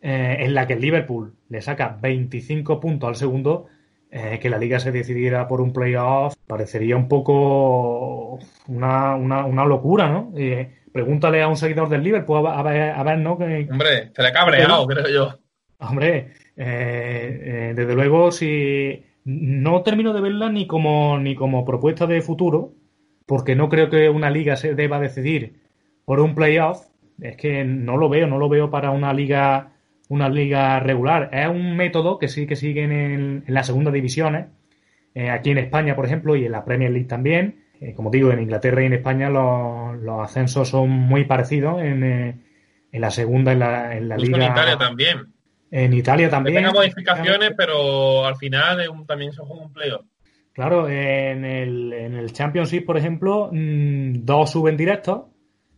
eh, 0.01 0.39
en 0.41 0.53
la 0.53 0.67
que 0.67 0.73
el 0.73 0.81
Liverpool 0.81 1.37
le 1.49 1.63
saca 1.63 1.97
25 2.03 2.81
puntos 2.81 3.09
al 3.09 3.15
segundo, 3.15 3.69
eh, 4.11 4.41
que 4.43 4.51
la 4.51 4.59
liga 4.59 4.81
se 4.81 4.91
decidiera 4.91 5.47
por 5.47 5.61
un 5.61 5.73
playoff, 5.73 6.35
parecería 6.45 6.97
un 6.97 7.07
poco 7.07 8.41
una, 8.67 9.15
una, 9.15 9.45
una 9.45 9.65
locura, 9.65 10.11
¿no? 10.11 10.33
Eh, 10.37 10.80
pregúntale 10.93 11.43
a 11.43 11.49
un 11.49 11.57
seguidor 11.57 11.89
del 11.89 12.03
Liverpool 12.03 12.47
a, 12.47 12.59
a 12.59 12.63
ver, 12.63 12.91
a 12.91 13.03
ver, 13.03 13.19
¿no? 13.19 13.39
Que, 13.39 13.69
Hombre, 13.71 14.11
te 14.15 14.23
la 14.23 14.33
cabreado, 14.33 14.87
creo 14.87 15.09
yo. 15.09 15.39
Hombre, 15.79 16.33
eh, 16.57 17.41
eh, 17.43 17.73
desde 17.75 17.95
luego, 17.95 18.31
si 18.31 19.03
no 19.25 19.83
termino 19.83 20.13
de 20.13 20.21
verla 20.21 20.51
ni 20.51 20.67
como, 20.67 21.19
ni 21.19 21.35
como 21.35 21.65
propuesta 21.65 22.07
de 22.07 22.21
futuro, 22.21 22.75
porque 23.27 23.55
no 23.55 23.69
creo 23.69 23.89
que 23.89 24.09
una 24.09 24.31
liga 24.31 24.57
se 24.57 24.75
deba 24.75 25.01
decidir 25.01 25.61
por 26.05 26.21
un 26.21 26.35
playoff. 26.35 26.87
Es 27.21 27.37
que 27.37 27.65
no 27.65 27.97
lo 27.97 28.09
veo, 28.09 28.27
no 28.27 28.39
lo 28.39 28.49
veo 28.49 28.71
para 28.71 28.91
una 28.91 29.13
liga, 29.13 29.73
una 30.09 30.29
liga 30.29 30.81
regular. 30.81 31.31
Es 31.33 31.49
un 31.49 31.77
método 31.77 32.19
que 32.19 32.29
sí 32.29 32.47
que 32.47 32.57
siguen 32.57 32.93
en, 32.93 33.45
en 33.47 33.55
las 33.55 33.67
segundas 33.67 33.93
divisiones, 33.93 34.47
eh, 35.15 35.31
aquí 35.31 35.51
en 35.51 35.59
España, 35.59 35.97
por 35.97 36.07
ejemplo, 36.07 36.37
y 36.37 36.45
en 36.45 36.53
la 36.53 36.65
Premier 36.65 36.91
League 36.91 37.09
también. 37.09 37.60
Eh, 37.81 37.95
como 37.95 38.11
digo, 38.11 38.31
en 38.31 38.41
Inglaterra 38.41 38.83
y 38.83 38.87
en 38.87 38.93
España 38.93 39.31
los, 39.31 39.97
los 40.03 40.21
ascensos 40.23 40.69
son 40.69 40.91
muy 40.91 41.25
parecidos 41.25 41.81
en, 41.83 42.05
eh, 42.05 42.41
en 42.93 43.01
la 43.01 43.11
segunda, 43.11 43.53
en 43.53 43.59
la, 43.59 43.97
en 43.97 44.09
la 44.09 44.17
liga. 44.17 44.37
en 44.47 44.53
Italia 44.53 44.77
también. 44.79 45.19
En 45.71 45.93
Italia 45.95 46.29
también. 46.29 46.57
tenga 46.57 46.73
modificaciones, 46.73 47.53
pero 47.57 48.27
al 48.27 48.37
final 48.37 48.81
es 48.81 48.89
un- 48.89 49.07
también 49.07 49.33
juega 49.33 49.65
un 49.65 49.73
playoff. 49.73 50.05
Claro, 50.53 50.89
en 50.89 51.45
el, 51.45 51.93
en 51.93 52.15
el 52.17 52.33
Championship, 52.33 52.85
por 52.85 52.97
ejemplo, 52.99 53.49
mm, 53.53 54.25
dos 54.25 54.51
suben 54.51 54.77
directos, 54.77 55.23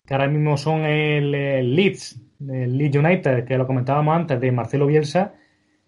que 0.05 0.15
ahora 0.15 0.29
mismo 0.29 0.57
son 0.57 0.81
el, 0.87 1.35
el 1.35 1.77
Leeds, 1.77 2.21
el 2.51 2.77
Leeds 2.79 2.97
United, 2.97 3.45
que 3.45 3.57
lo 3.59 3.67
comentábamos 3.67 4.17
antes, 4.17 4.41
de 4.41 4.51
Marcelo 4.51 4.87
Bielsa, 4.87 5.35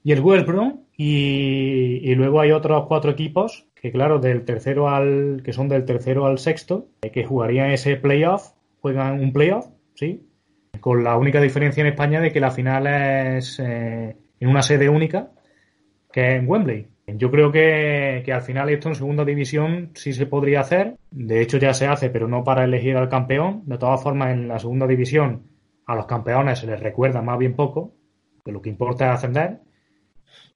y 0.04 0.12
el 0.12 0.20
West 0.20 0.46
Brom, 0.46 0.82
y, 0.96 1.98
y 2.02 2.14
luego 2.14 2.40
hay 2.40 2.52
otros 2.52 2.86
cuatro 2.86 3.10
equipos, 3.10 3.66
que 3.74 3.90
claro, 3.90 4.20
del 4.20 4.44
tercero 4.44 4.88
al, 4.88 5.42
que 5.42 5.52
son 5.52 5.68
del 5.68 5.84
tercero 5.84 6.26
al 6.26 6.38
sexto, 6.38 6.88
eh, 7.02 7.10
que 7.10 7.24
jugarían 7.24 7.70
ese 7.70 7.96
playoff, 7.96 8.52
juegan 8.80 9.18
un 9.18 9.32
playoff, 9.32 9.66
¿sí? 9.94 10.28
Con 10.80 11.02
la 11.02 11.16
única 11.16 11.40
diferencia 11.40 11.80
en 11.80 11.88
España 11.88 12.20
de 12.20 12.30
que 12.30 12.40
la 12.40 12.50
final 12.50 12.86
es 12.86 13.58
eh, 13.58 14.16
en 14.38 14.48
una 14.48 14.62
sede 14.62 14.88
única, 14.88 15.30
que 16.12 16.28
es 16.28 16.34
en 16.40 16.48
Wembley. 16.48 16.86
Yo 17.06 17.30
creo 17.30 17.52
que, 17.52 18.22
que 18.24 18.32
al 18.32 18.42
final 18.42 18.70
esto 18.70 18.88
en 18.88 18.94
segunda 18.94 19.24
división 19.24 19.90
sí 19.94 20.12
se 20.12 20.26
podría 20.26 20.60
hacer. 20.60 20.96
De 21.10 21.42
hecho 21.42 21.58
ya 21.58 21.74
se 21.74 21.86
hace, 21.86 22.08
pero 22.08 22.28
no 22.28 22.44
para 22.44 22.64
elegir 22.64 22.96
al 22.96 23.10
campeón. 23.10 23.62
De 23.66 23.76
todas 23.76 24.02
formas, 24.02 24.32
en 24.32 24.48
la 24.48 24.58
segunda 24.58 24.86
división 24.86 25.42
a 25.86 25.94
los 25.94 26.06
campeones 26.06 26.58
se 26.58 26.66
les 26.66 26.80
recuerda 26.80 27.20
más 27.20 27.38
bien 27.38 27.54
poco, 27.54 27.92
que 28.42 28.52
lo 28.52 28.62
que 28.62 28.70
importa 28.70 29.06
es 29.06 29.12
ascender. 29.12 29.60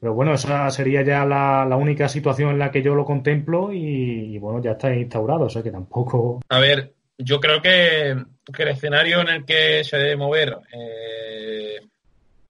Pero 0.00 0.14
bueno, 0.14 0.34
esa 0.34 0.70
sería 0.70 1.02
ya 1.02 1.24
la, 1.24 1.64
la 1.64 1.76
única 1.76 2.08
situación 2.08 2.50
en 2.50 2.58
la 2.58 2.70
que 2.70 2.82
yo 2.82 2.94
lo 2.94 3.04
contemplo 3.04 3.72
y, 3.72 4.34
y 4.34 4.38
bueno, 4.38 4.62
ya 4.62 4.72
está 4.72 4.94
instaurado, 4.94 5.46
o 5.46 5.50
sea 5.50 5.62
que 5.62 5.72
tampoco... 5.72 6.40
A 6.48 6.60
ver, 6.60 6.94
yo 7.18 7.40
creo 7.40 7.60
que, 7.60 8.16
que 8.52 8.62
el 8.62 8.68
escenario 8.68 9.20
en 9.20 9.28
el 9.28 9.44
que 9.44 9.82
se 9.82 9.96
debe 9.96 10.16
mover 10.16 10.56
eh, 10.72 11.80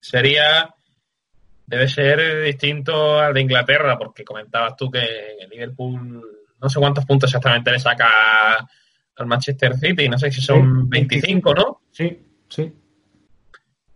sería 0.01 0.75
debe 1.67 1.89
ser 1.89 2.45
distinto 2.45 3.19
al 3.21 3.35
de 3.35 3.43
Inglaterra, 3.43 3.99
porque 3.99 4.25
comentabas 4.25 4.75
tú 4.77 4.91
que 4.91 5.01
el 5.41 5.51
Liverpool 5.51 6.23
no 6.61 6.69
sé 6.69 6.81
cuántos 6.81 7.05
puntos 7.05 7.29
exactamente 7.31 7.71
le 7.71 7.79
saca 7.79 8.09
al 9.17 9.27
Manchester 9.27 9.77
City, 9.77 10.09
no 10.09 10.19
sé 10.19 10.31
si 10.31 10.41
son 10.41 10.83
Sí, 10.85 10.89
25, 10.89 11.55
¿no? 11.55 11.81
Sí, 11.91 12.19
sí. 12.49 12.73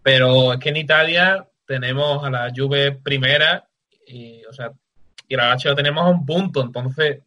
Pero 0.03 0.53
es 0.55 0.59
que 0.59 0.69
en 0.69 0.77
Italia 0.77 1.49
tenemos 1.73 2.25
a 2.25 2.31
la 2.31 2.53
Juve 2.55 2.93
primera 2.93 3.67
y, 4.07 4.45
o 4.45 4.53
sea, 4.53 4.73
y 5.29 5.37
la 5.37 5.49
Lazio 5.49 5.75
tenemos 5.75 6.05
a 6.05 6.11
un 6.11 6.27
punto, 6.27 6.61
entonces 6.63 7.21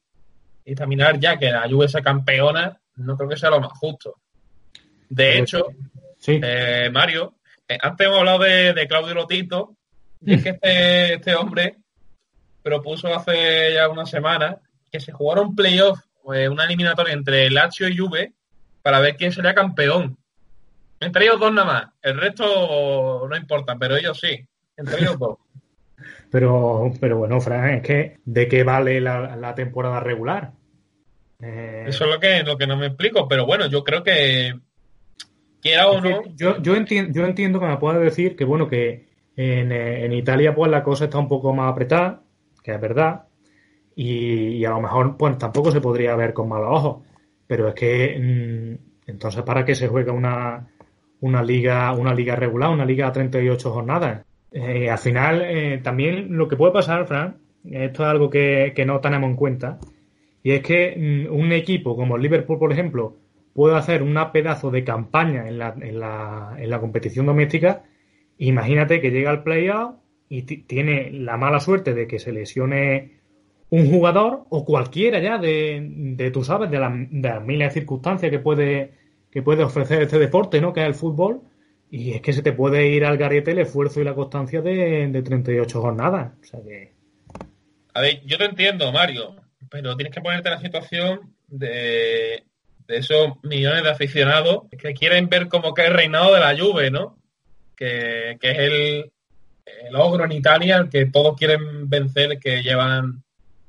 examinar 0.64 1.20
ya 1.20 1.38
que 1.38 1.52
la 1.52 1.68
Juve 1.70 1.88
sea 1.88 2.02
campeona 2.02 2.80
no 2.98 3.18
creo 3.18 3.30
que 3.30 3.38
sea 3.38 3.50
lo 3.50 3.60
más 3.60 3.74
justo. 3.78 4.16
De 5.10 5.40
hecho, 5.40 5.68
Sí, 6.26 6.40
eh, 6.42 6.90
Mario, 6.92 7.36
eh, 7.68 7.78
antes 7.80 8.08
hemos 8.08 8.18
hablado 8.18 8.40
de, 8.40 8.74
de 8.74 8.88
Claudio 8.88 9.14
Lotito, 9.14 9.76
y 10.22 10.34
es 10.34 10.44
que 10.44 10.50
este, 10.50 11.14
este 11.14 11.36
hombre 11.36 11.78
propuso 12.64 13.14
hace 13.14 13.74
ya 13.74 13.88
una 13.90 14.08
semana 14.08 14.58
que 14.92 15.00
se 15.00 15.12
jugara 15.12 15.42
un 15.42 15.56
playoff, 15.56 16.00
eh, 16.34 16.50
una 16.50 16.64
eliminatoria 16.66 17.14
entre 17.14 17.50
Lazio 17.52 17.88
y 17.88 17.96
Juve, 17.96 18.34
para 18.82 19.00
ver 19.00 19.18
quién 19.18 19.32
sería 19.32 19.54
campeón. 19.54 20.18
Entre 21.06 21.26
ellos 21.26 21.40
dos 21.40 21.54
nada 21.54 21.68
más, 21.68 21.86
el 22.02 22.20
resto 22.20 23.28
no 23.30 23.38
importa, 23.38 23.76
pero 23.80 23.96
ellos 23.96 24.20
sí, 24.20 24.44
entre 24.76 25.02
ellos 25.02 25.20
dos. 25.20 25.38
pero, 26.32 26.92
pero 27.00 27.20
bueno, 27.20 27.40
Fran, 27.40 27.76
es 27.76 27.84
que 27.84 28.18
¿de 28.26 28.48
qué 28.48 28.64
vale 28.64 29.00
la, 29.00 29.36
la 29.36 29.54
temporada 29.54 30.00
regular? 30.00 30.52
Eh, 31.40 31.86
Eso 31.88 32.06
es 32.06 32.10
lo 32.10 32.20
que, 32.20 32.42
lo 32.42 32.58
que 32.58 32.66
no 32.66 32.76
me 32.76 32.88
explico, 32.88 33.28
pero 33.28 33.46
bueno, 33.46 33.68
yo 33.68 33.84
creo 33.84 34.02
que 34.02 34.56
quiera 35.62 35.88
o 35.90 36.02
no, 36.02 36.24
Yo, 36.36 36.60
yo, 36.60 36.76
entiendo, 36.76 37.14
yo 37.14 37.24
entiendo 37.24 37.60
que 37.60 37.68
me 37.68 37.78
puedas 37.78 38.02
decir 38.02 38.36
que, 38.36 38.46
bueno, 38.46 38.68
que 38.68 39.08
en, 39.36 39.72
en 39.72 40.12
Italia 40.12 40.56
pues 40.56 40.72
la 40.72 40.82
cosa 40.82 41.06
está 41.06 41.20
un 41.20 41.28
poco 41.28 41.54
más 41.54 41.72
apretada, 41.72 42.24
que 42.64 42.74
es 42.74 42.82
verdad, 42.82 43.26
y, 43.96 44.58
y 44.58 44.66
a 44.66 44.72
lo 44.72 44.82
mejor 44.82 45.18
pues 45.18 45.38
tampoco 45.38 45.70
se 45.72 45.82
podría 45.82 46.16
ver 46.16 46.34
con 46.34 46.50
malos 46.50 46.70
ojos, 46.72 47.04
pero 47.46 47.68
es 47.68 47.76
que 47.76 48.18
mm, 48.20 49.10
entonces 49.12 49.44
¿para 49.44 49.64
qué 49.64 49.76
se 49.76 49.88
juega 49.88 50.12
una, 50.12 50.68
una 51.26 51.42
liga 51.44 51.92
una 51.94 52.14
liga 52.14 52.36
regular, 52.36 52.70
una 52.70 52.86
liga 52.86 53.08
a 53.08 53.12
38 53.12 53.72
jornadas? 53.72 54.26
Eh, 54.52 54.90
al 54.90 54.98
final 54.98 55.42
eh, 55.44 55.80
también 55.84 56.38
lo 56.38 56.48
que 56.48 56.56
puede 56.56 56.72
pasar, 56.74 57.06
Fran, 57.08 57.38
esto 57.70 58.04
es 58.04 58.10
algo 58.10 58.30
que, 58.30 58.74
que 58.76 58.86
no 58.86 59.00
tenemos 59.00 59.30
en 59.30 59.36
cuenta, 59.36 59.80
y 60.44 60.52
es 60.52 60.62
que 60.62 61.28
mm, 61.30 61.34
un 61.36 61.52
equipo 61.52 61.96
como 61.96 62.16
el 62.16 62.22
Liverpool, 62.22 62.60
por 62.60 62.72
ejemplo, 62.72 63.18
puede 63.54 63.76
hacer 63.76 64.04
una 64.04 64.32
pedazo 64.32 64.70
de 64.72 64.84
campaña 64.84 65.48
en 65.48 65.58
la, 65.58 65.76
en 65.80 66.00
la, 66.00 66.56
en 66.60 66.70
la 66.70 66.80
competición 66.80 67.26
doméstica. 67.26 67.84
Imagínate 68.38 69.00
que 69.02 69.12
llega 69.12 69.30
al 69.32 69.44
playoff 69.44 69.96
y 70.30 70.42
ti- 70.44 70.58
tiene 70.68 71.10
la 71.12 71.38
mala 71.38 71.60
suerte 71.60 71.94
de 71.94 72.06
que 72.08 72.20
se 72.20 72.32
lesione 72.34 73.12
un 73.70 73.90
jugador 73.90 74.44
o 74.50 74.64
cualquiera 74.66 75.20
ya 75.20 75.38
de, 75.38 75.82
de 76.18 76.32
tú 76.32 76.44
sabes, 76.44 76.70
de, 76.70 76.80
la- 76.80 76.94
de 77.10 77.30
las 77.30 77.44
miles 77.44 77.70
de 77.74 77.80
circunstancias 77.80 78.30
que 78.32 78.40
puede, 78.40 78.92
que 79.36 79.44
puede 79.44 79.66
ofrecer 79.66 80.02
este 80.02 80.18
deporte, 80.18 80.62
¿no? 80.62 80.72
Que 80.72 80.80
es 80.80 80.88
el 80.88 80.96
fútbol. 80.96 81.42
Y 81.92 82.14
es 82.14 82.22
que 82.22 82.32
se 82.32 82.42
te 82.42 82.54
puede 82.54 82.88
ir 82.88 83.04
al 83.04 83.18
garete 83.18 83.52
el 83.52 83.60
esfuerzo 83.60 84.00
y 84.00 84.06
la 84.06 84.16
constancia 84.16 84.62
de, 84.62 85.10
de 85.10 85.22
38 85.22 85.82
jornadas. 85.82 86.32
O 86.42 86.46
sea 86.46 86.62
que. 86.64 86.94
A 87.94 88.00
ver, 88.00 88.22
yo 88.26 88.38
te 88.38 88.46
entiendo, 88.46 88.94
Mario, 88.94 89.36
pero 89.70 89.98
tienes 89.98 90.16
que 90.16 90.22
ponerte 90.22 90.48
en 90.48 90.56
la 90.56 90.62
situación 90.62 91.36
de, 91.48 92.46
esos 92.88 93.34
millones 93.44 93.84
de 93.84 93.90
aficionados 93.90 94.70
que 94.70 94.94
quieren 94.94 95.28
ver 95.28 95.50
como 95.50 95.74
que 95.74 95.86
el 95.86 95.94
reinado 95.94 96.34
de 96.34 96.40
la 96.40 96.58
Juve, 96.58 96.90
¿no? 96.90 97.18
Que, 97.76 98.38
que 98.40 98.52
es 98.52 98.58
el, 98.58 99.12
el 99.66 99.96
ogro 99.98 100.24
en 100.24 100.32
Italia, 100.32 100.78
el 100.78 100.90
que 100.90 101.08
todos 101.08 101.36
quieren 101.36 101.90
vencer, 101.90 102.40
que 102.40 102.64
llevan 102.64 103.22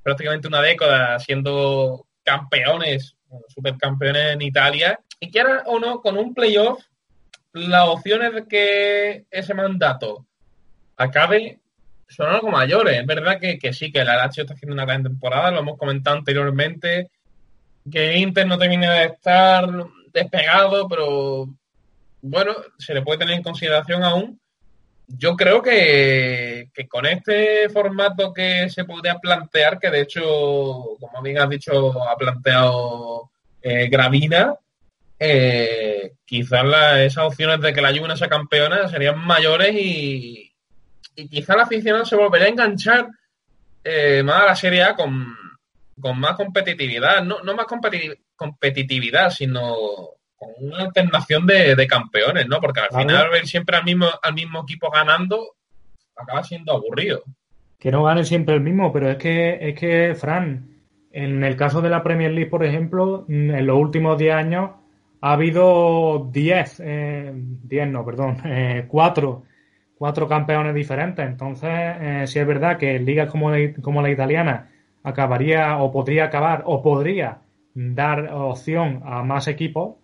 prácticamente 0.05 0.47
una 0.47 0.63
década 0.63 1.19
siendo 1.19 2.07
campeones, 2.23 3.17
supercampeones 3.49 4.35
en 4.35 4.43
Italia. 4.43 5.01
Y 5.21 5.31
quiera 5.31 5.63
o 5.67 5.79
no, 5.79 6.01
con 6.01 6.17
un 6.17 6.35
playoff, 6.35 6.83
las 7.53 7.89
opciones 7.89 8.35
de 8.35 8.47
que 8.47 9.25
ese 9.31 9.55
mandato 9.55 10.27
acabe 10.97 11.59
son 12.09 12.29
algo 12.29 12.51
mayores. 12.51 13.01
Es 13.01 13.07
verdad 13.07 13.41
que, 13.41 13.59
que 13.59 13.73
sí, 13.73 13.91
que 13.91 14.05
la 14.05 14.17
Lazio 14.17 14.43
está 14.43 14.55
haciendo 14.55 14.75
una 14.75 14.85
gran 14.85 15.03
temporada, 15.03 15.51
lo 15.51 15.61
hemos 15.61 15.79
comentado 15.79 16.17
anteriormente, 16.17 17.11
que 17.91 18.19
Inter 18.19 18.47
no 18.47 18.59
termina 18.59 18.93
de 18.95 19.05
estar 19.07 19.67
despegado, 20.13 20.89
pero 20.89 21.49
bueno, 22.23 22.55
se 22.79 22.95
le 22.95 23.03
puede 23.03 23.19
tener 23.19 23.35
en 23.35 23.43
consideración 23.43 24.03
aún. 24.03 24.41
Yo 25.09 25.37
creo 25.37 25.63
que, 25.63 26.69
que 26.75 26.89
con 26.89 27.07
este 27.07 27.69
formato 27.69 28.33
que 28.33 28.69
se 28.69 28.85
podría 28.85 29.17
plantear, 29.19 29.79
que 29.79 29.91
de 29.91 30.01
hecho, 30.01 30.23
como 31.01 31.23
bien 31.23 31.39
has 31.39 31.49
dicho, 31.49 32.03
ha 32.03 32.17
planteado 32.17 33.31
eh, 33.63 33.89
Gravina, 33.89 34.55
eh, 35.19 36.13
quizás 36.25 36.65
la- 36.65 37.03
esas 37.05 37.25
opciones 37.25 37.61
de 37.61 37.73
que 37.73 37.81
la 37.81 37.97
Juve 37.97 38.17
sea 38.17 38.29
campeona 38.29 38.89
serían 38.89 39.19
mayores 39.25 39.75
y, 39.75 40.53
y 41.15 41.29
quizá 41.29 41.55
el 41.55 41.61
aficionado 41.61 42.05
se 42.05 42.17
volvería 42.17 42.47
a 42.47 42.51
enganchar 42.51 43.09
eh, 43.85 44.23
más 44.25 44.43
a 44.43 44.47
la 44.47 44.57
Serie 44.57 44.83
A 44.83 44.95
con, 44.95 45.27
con 46.01 46.19
más 46.19 46.37
competitividad, 46.37 47.23
no, 47.23 47.43
no 47.43 47.55
más 47.55 47.67
competi- 47.67 48.19
competitividad, 48.35 49.31
sino 49.31 49.75
con 50.37 50.51
una 50.59 50.81
alternación 50.85 51.47
de, 51.47 51.75
de 51.75 51.87
campeones, 51.87 52.47
¿no? 52.49 52.61
Porque 52.61 52.81
al 52.81 52.89
Claro. 52.89 53.09
final 53.09 53.31
ver 53.31 53.47
siempre 53.47 53.77
al 53.77 53.85
mismo, 53.85 54.07
al 54.23 54.35
mismo 54.35 54.63
equipo 54.63 54.91
ganando 54.91 55.55
acaba 56.15 56.43
siendo 56.45 56.73
aburrido. 56.73 57.23
que 57.79 57.91
no 57.91 58.05
gane 58.05 58.25
siempre 58.25 58.55
el 58.55 58.61
mismo, 58.63 58.93
pero 58.93 59.11
es 59.11 59.17
que, 59.19 59.59
es 59.61 59.79
que, 59.79 60.15
Fran, 60.15 60.69
en 61.13 61.45
el 61.45 61.57
caso 61.57 61.81
de 61.81 61.89
la 61.91 62.03
Premier 62.03 62.33
League, 62.33 62.51
por 62.51 62.65
ejemplo, 62.65 63.25
en 63.29 63.67
los 63.67 63.77
últimos 63.79 64.19
10 64.19 64.35
años 64.35 64.71
ha 65.27 65.33
habido 65.33 66.29
10, 66.33 66.81
eh, 66.85 67.33
10 67.35 67.89
no, 67.89 68.05
perdón, 68.05 68.37
eh, 68.45 68.85
4, 68.87 69.43
cuatro 69.97 70.29
campeones 70.29 70.75
diferentes. 70.75 71.27
Entonces, 71.27 71.71
eh, 71.73 72.23
si 72.27 72.39
es 72.39 72.47
verdad 72.47 72.79
que 72.79 72.99
ligas 73.01 73.29
como 73.31 73.51
la, 73.51 73.59
como 73.83 74.03
la 74.03 74.11
italiana 74.11 74.71
acabaría 75.03 75.79
o 75.79 75.91
podría 75.91 76.27
acabar 76.27 76.63
o 76.67 76.81
podría 76.81 77.39
dar 77.75 78.33
opción 78.33 79.03
a 79.05 79.23
más 79.25 79.49
equipos 79.49 79.97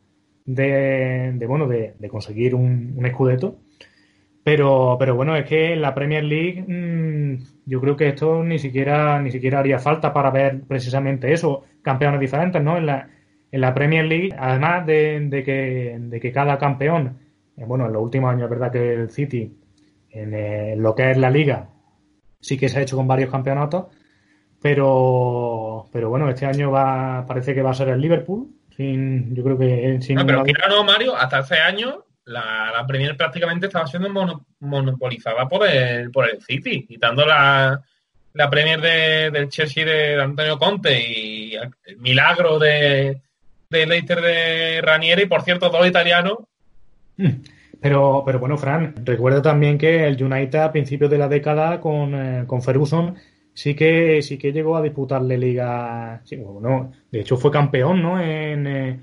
de, 0.44 1.32
de 1.34 1.46
bueno, 1.46 1.68
de, 1.68 1.94
de 1.98 2.08
conseguir 2.08 2.54
un, 2.56 2.94
un 2.96 3.06
escudeto. 3.06 3.58
Pero, 4.44 4.96
pero 4.98 5.14
bueno, 5.14 5.36
es 5.36 5.46
que 5.46 5.72
en 5.72 5.82
la 5.82 5.94
Premier 5.94 6.24
League 6.24 6.64
mm, 6.66 7.44
yo 7.66 7.80
creo 7.80 7.96
que 7.96 8.08
esto 8.08 8.42
ni 8.42 8.58
siquiera, 8.58 9.22
ni 9.22 9.30
siquiera 9.30 9.60
haría 9.60 9.78
falta 9.78 10.12
para 10.12 10.30
ver 10.32 10.62
precisamente 10.66 11.32
eso, 11.32 11.62
campeones 11.80 12.18
diferentes, 12.18 12.60
¿no? 12.60 12.76
En 12.76 12.86
la, 12.86 13.08
en 13.52 13.60
la 13.60 13.72
Premier 13.72 14.04
League, 14.04 14.34
además 14.36 14.84
de, 14.86 15.20
de 15.28 15.44
que, 15.44 15.96
de 16.00 16.18
que 16.20 16.32
cada 16.32 16.58
campeón, 16.58 17.18
eh, 17.56 17.64
bueno, 17.64 17.86
en 17.86 17.92
los 17.92 18.02
últimos 18.02 18.32
años 18.32 18.44
es 18.44 18.50
verdad 18.50 18.72
que 18.72 18.92
el 18.94 19.10
City, 19.10 19.56
en, 20.10 20.34
eh, 20.34 20.74
lo 20.76 20.94
que 20.94 21.10
es 21.12 21.16
la 21.18 21.30
liga, 21.30 21.68
sí 22.40 22.58
que 22.58 22.68
se 22.68 22.78
ha 22.78 22.82
hecho 22.82 22.96
con 22.96 23.06
varios 23.06 23.30
campeonatos, 23.30 23.86
pero, 24.60 25.86
pero 25.92 26.08
bueno, 26.08 26.28
este 26.30 26.46
año 26.46 26.70
va, 26.70 27.24
parece 27.26 27.54
que 27.54 27.62
va 27.62 27.70
a 27.70 27.74
ser 27.74 27.88
el 27.88 28.00
Liverpool, 28.00 28.48
sin, 28.76 29.34
yo 29.34 29.42
creo 29.44 29.58
que 29.58 29.98
sin 30.00 30.16
No, 30.16 30.24
pero 30.26 30.38
ninguna 30.38 30.44
quiera 30.44 30.66
o 30.66 30.76
no, 30.78 30.84
Mario, 30.84 31.14
hasta 31.16 31.38
hace 31.38 31.56
años 31.56 31.96
la, 32.24 32.70
la 32.72 32.86
Premier 32.86 33.16
prácticamente 33.16 33.66
estaba 33.66 33.86
siendo 33.86 34.08
mono- 34.08 34.46
monopolizada 34.60 35.46
por 35.48 35.66
el, 35.68 36.10
por 36.10 36.30
el 36.30 36.40
City, 36.40 36.86
quitando 36.86 37.26
la, 37.26 37.82
la 38.32 38.48
Premier 38.50 38.80
de- 38.80 39.30
del 39.30 39.48
Chelsea 39.48 39.84
de 39.84 40.22
Antonio 40.22 40.58
Conte 40.58 41.00
y 41.10 41.54
el 41.54 41.98
milagro 41.98 42.58
de, 42.58 43.20
de 43.72 43.86
Leicester 43.86 44.20
de 44.20 44.80
Ranieri, 44.82 45.26
por 45.26 45.42
cierto, 45.42 45.68
dos 45.70 45.86
italianos. 45.86 46.38
Pero, 47.80 48.22
pero 48.24 48.38
bueno, 48.38 48.56
Fran, 48.56 48.94
recuerda 49.04 49.42
también 49.42 49.76
que 49.76 50.06
el 50.06 50.22
United 50.22 50.58
a 50.60 50.70
principios 50.72 51.10
de 51.10 51.18
la 51.18 51.28
década 51.28 51.80
con, 51.80 52.14
eh, 52.14 52.44
con 52.46 52.62
Ferguson 52.62 53.16
sí 53.54 53.74
que 53.74 54.22
sí 54.22 54.38
que 54.38 54.52
llegó 54.52 54.76
a 54.76 54.82
disputarle 54.82 55.36
liga. 55.36 56.20
sí, 56.24 56.36
bueno, 56.36 56.92
de 57.10 57.20
hecho 57.20 57.36
fue 57.36 57.50
campeón, 57.50 58.02
¿no? 58.02 58.20
En, 58.20 58.66
eh, 58.66 59.00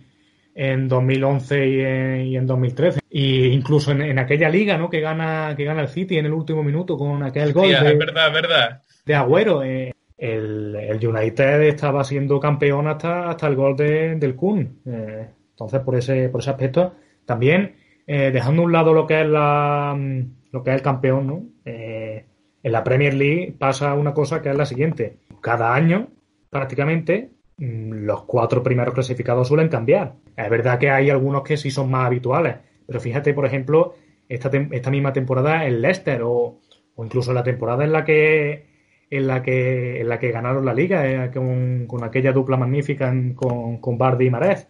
en 0.55 0.87
2011 0.87 1.67
y 1.67 1.79
en, 1.81 2.25
y 2.27 2.37
en 2.37 2.47
2013. 2.47 2.99
Y 3.09 3.47
incluso 3.47 3.91
en, 3.91 4.01
en 4.01 4.19
aquella 4.19 4.49
liga, 4.49 4.77
¿no? 4.77 4.89
Que 4.89 5.01
gana 5.01 5.53
que 5.55 5.65
gana 5.65 5.81
el 5.81 5.89
City 5.89 6.17
en 6.17 6.25
el 6.25 6.33
último 6.33 6.63
minuto 6.63 6.97
con 6.97 7.21
aquel 7.23 7.53
gol 7.53 7.69
de, 7.69 7.73
es 7.75 7.97
verdad, 7.97 8.27
es 8.27 8.33
verdad. 8.33 8.81
de 9.05 9.15
Agüero. 9.15 9.63
eh, 9.63 9.93
el, 10.19 10.75
el 10.75 11.07
United 11.07 11.61
estaba 11.63 12.03
siendo 12.03 12.39
campeón 12.39 12.87
hasta, 12.87 13.29
hasta 13.29 13.47
el 13.47 13.55
gol 13.55 13.75
de- 13.75 14.15
del 14.15 14.35
Kun. 14.35 14.79
Eh, 14.85 15.27
entonces, 15.51 15.79
por 15.81 15.95
ese, 15.95 16.29
por 16.29 16.41
ese 16.41 16.49
aspecto, 16.51 16.93
también 17.25 17.75
eh, 18.07 18.31
dejando 18.31 18.63
un 18.63 18.71
lado 18.71 18.93
lo 18.93 19.05
que 19.07 19.21
es 19.21 19.27
la, 19.27 19.95
mm, 19.97 20.21
lo 20.51 20.63
que 20.63 20.71
es 20.71 20.75
el 20.77 20.81
campeón, 20.81 21.27
¿no? 21.27 21.43
Eh, 21.65 22.25
En 22.63 22.71
la 22.73 22.83
Premier 22.83 23.13
League 23.13 23.55
pasa 23.57 23.93
una 23.93 24.13
cosa 24.13 24.41
que 24.41 24.49
es 24.49 24.55
la 24.57 24.65
siguiente. 24.65 25.17
Cada 25.41 25.73
año, 25.73 26.07
prácticamente, 26.49 27.29
mm, 27.57 27.91
los 28.05 28.23
cuatro 28.23 28.61
primeros 28.63 28.93
clasificados 28.93 29.47
suelen 29.47 29.69
cambiar. 29.69 30.13
Es 30.35 30.49
verdad 30.49 30.77
que 30.79 30.89
hay 30.89 31.09
algunos 31.09 31.43
que 31.43 31.55
sí 31.57 31.71
son 31.71 31.89
más 31.91 32.05
habituales, 32.07 32.55
pero 32.85 32.99
fíjate, 32.99 33.33
por 33.33 33.45
ejemplo, 33.45 33.93
esta, 34.27 34.49
esta 34.71 34.91
misma 34.91 35.13
temporada 35.13 35.65
el 35.65 35.81
Leicester 35.81 36.21
o, 36.23 36.59
o 36.95 37.05
incluso 37.05 37.31
la 37.33 37.43
temporada 37.43 37.83
en 37.85 37.91
la 37.93 38.03
que 38.03 38.65
en 39.09 39.27
la 39.27 39.41
que 39.41 40.01
en 40.01 40.09
la 40.09 40.19
que 40.19 40.31
ganaron 40.31 40.65
la 40.65 40.73
liga 40.73 41.07
eh, 41.09 41.31
con, 41.31 41.85
con 41.87 42.03
aquella 42.03 42.31
dupla 42.31 42.57
magnífica 42.57 43.09
en- 43.09 43.33
con, 43.33 43.79
con 43.79 43.97
Bardi 43.97 44.27
y 44.27 44.29
Marez. 44.29 44.67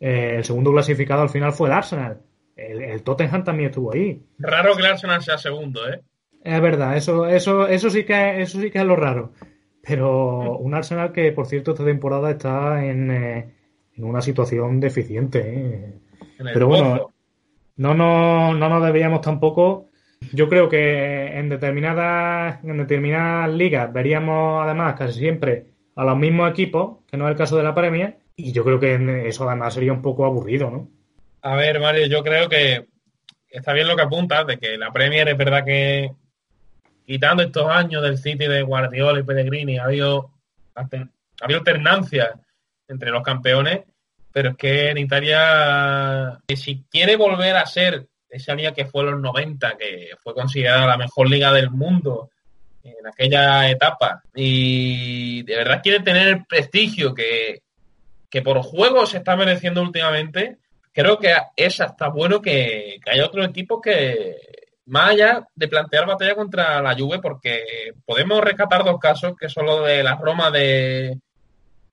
Eh, 0.00 0.34
el 0.36 0.44
segundo 0.44 0.72
clasificado 0.72 1.22
al 1.22 1.28
final 1.28 1.52
fue 1.52 1.68
el 1.68 1.74
Arsenal. 1.74 2.20
El, 2.56 2.82
el 2.82 3.02
Tottenham 3.02 3.44
también 3.44 3.70
estuvo 3.70 3.92
ahí. 3.92 4.20
Raro 4.38 4.74
que 4.74 4.80
el 4.82 4.86
Arsenal 4.92 5.22
sea 5.22 5.38
segundo, 5.38 5.88
¿eh? 5.88 6.00
Es 6.44 6.60
verdad, 6.60 6.96
eso, 6.96 7.26
eso, 7.26 7.68
eso 7.68 7.88
sí 7.88 8.04
que 8.04 8.40
eso 8.42 8.60
sí 8.60 8.70
que 8.70 8.78
es 8.78 8.84
lo 8.84 8.96
raro. 8.96 9.32
Pero 9.86 10.58
un 10.58 10.74
Arsenal 10.74 11.12
que, 11.12 11.32
por 11.32 11.46
cierto, 11.46 11.72
esta 11.72 11.84
temporada 11.84 12.30
está 12.30 12.84
en, 12.84 13.10
eh, 13.10 13.54
en 13.96 14.04
una 14.04 14.20
situación 14.22 14.80
deficiente. 14.80 15.40
¿eh? 15.44 15.92
Pero 16.52 16.66
bueno, 16.66 17.10
no, 17.76 17.94
no, 17.94 18.54
no 18.54 18.68
nos 18.68 18.84
debíamos 18.84 19.20
tampoco. 19.20 19.88
Yo 20.32 20.48
creo 20.48 20.68
que 20.68 21.38
en 21.38 21.48
determinadas, 21.48 22.62
en 22.64 22.78
determinadas 22.78 23.50
ligas 23.50 23.92
veríamos 23.92 24.64
además 24.64 24.94
casi 24.96 25.18
siempre 25.18 25.66
a 25.96 26.04
los 26.04 26.16
mismos 26.16 26.50
equipos, 26.50 26.98
que 27.10 27.16
no 27.16 27.26
es 27.26 27.32
el 27.32 27.36
caso 27.36 27.56
de 27.56 27.64
la 27.64 27.74
Premier, 27.74 28.18
y 28.36 28.52
yo 28.52 28.64
creo 28.64 28.80
que 28.80 29.28
eso 29.28 29.48
además 29.48 29.74
sería 29.74 29.92
un 29.92 30.02
poco 30.02 30.24
aburrido, 30.24 30.70
¿no? 30.70 30.88
A 31.42 31.56
ver, 31.56 31.80
Mario, 31.80 32.06
yo 32.06 32.22
creo 32.22 32.48
que 32.48 32.86
está 33.48 33.72
bien 33.72 33.88
lo 33.88 33.96
que 33.96 34.02
apuntas, 34.02 34.46
de 34.46 34.58
que 34.58 34.78
la 34.78 34.92
Premier 34.92 35.28
es 35.28 35.36
verdad 35.36 35.64
que 35.64 36.12
quitando 37.04 37.42
estos 37.42 37.68
años 37.68 38.02
del 38.02 38.18
City 38.18 38.46
de 38.46 38.62
Guardiola 38.62 39.20
y 39.20 39.24
Pellegrini, 39.24 39.78
ha 39.78 39.84
habido, 39.84 40.30
ha 40.74 40.86
habido 41.42 41.58
alternancia 41.58 42.40
entre 42.88 43.10
los 43.10 43.22
campeones, 43.22 43.80
pero 44.32 44.50
es 44.50 44.56
que 44.56 44.90
en 44.90 44.98
Italia, 44.98 46.38
si 46.54 46.84
quiere 46.90 47.16
volver 47.16 47.56
a 47.56 47.66
ser 47.66 48.06
esa 48.32 48.54
liga 48.54 48.72
que 48.72 48.86
fue 48.86 49.04
los 49.04 49.20
90, 49.20 49.76
que 49.76 50.10
fue 50.22 50.34
considerada 50.34 50.86
la 50.86 50.96
mejor 50.96 51.28
liga 51.28 51.52
del 51.52 51.70
mundo 51.70 52.30
en 52.82 53.06
aquella 53.06 53.70
etapa, 53.70 54.22
y 54.34 55.42
de 55.42 55.56
verdad 55.56 55.80
quiere 55.82 56.00
tener 56.00 56.28
el 56.28 56.44
prestigio 56.46 57.14
que, 57.14 57.62
que 58.28 58.42
por 58.42 58.60
juego 58.62 59.06
se 59.06 59.18
está 59.18 59.36
mereciendo 59.36 59.82
últimamente, 59.82 60.56
creo 60.92 61.18
que 61.18 61.34
es 61.54 61.80
hasta 61.80 62.08
bueno 62.08 62.40
que, 62.40 62.98
que 63.04 63.10
haya 63.10 63.26
otros 63.26 63.46
equipos 63.46 63.80
que, 63.82 64.36
más 64.86 65.10
allá 65.10 65.46
de 65.54 65.68
plantear 65.68 66.06
batalla 66.06 66.34
contra 66.34 66.82
la 66.82 66.96
Juve, 66.96 67.20
porque 67.20 67.92
podemos 68.04 68.42
rescatar 68.42 68.84
dos 68.84 68.98
casos, 68.98 69.34
que 69.38 69.48
son 69.48 69.66
los 69.66 69.86
de 69.86 70.02
la 70.02 70.16
Roma 70.16 70.50
de, 70.50 71.18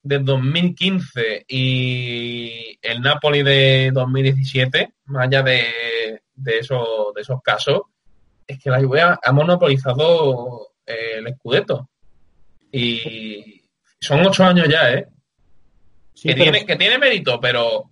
de 0.01 0.19
2015 0.19 1.45
y 1.47 2.79
el 2.81 3.01
Napoli 3.01 3.43
de 3.43 3.91
2017, 3.93 4.93
más 5.05 5.27
allá 5.27 5.43
de, 5.43 6.21
de, 6.41 6.59
esos, 6.59 7.13
de 7.15 7.21
esos 7.21 7.41
casos, 7.41 7.81
es 8.47 8.59
que 8.59 8.69
la 8.69 8.81
Juve 8.81 9.01
ha, 9.01 9.31
monopolizado 9.31 10.69
eh, 10.85 11.17
el 11.17 11.33
Scudetto. 11.35 11.89
Y 12.71 13.61
son 13.99 14.25
ocho 14.25 14.43
años 14.43 14.67
ya, 14.67 14.91
¿eh? 14.93 15.07
Sí, 16.13 16.29
que, 16.29 16.33
pero- 16.35 16.51
tiene, 16.51 16.65
que 16.65 16.75
tiene 16.75 16.97
mérito, 16.97 17.39
pero 17.39 17.89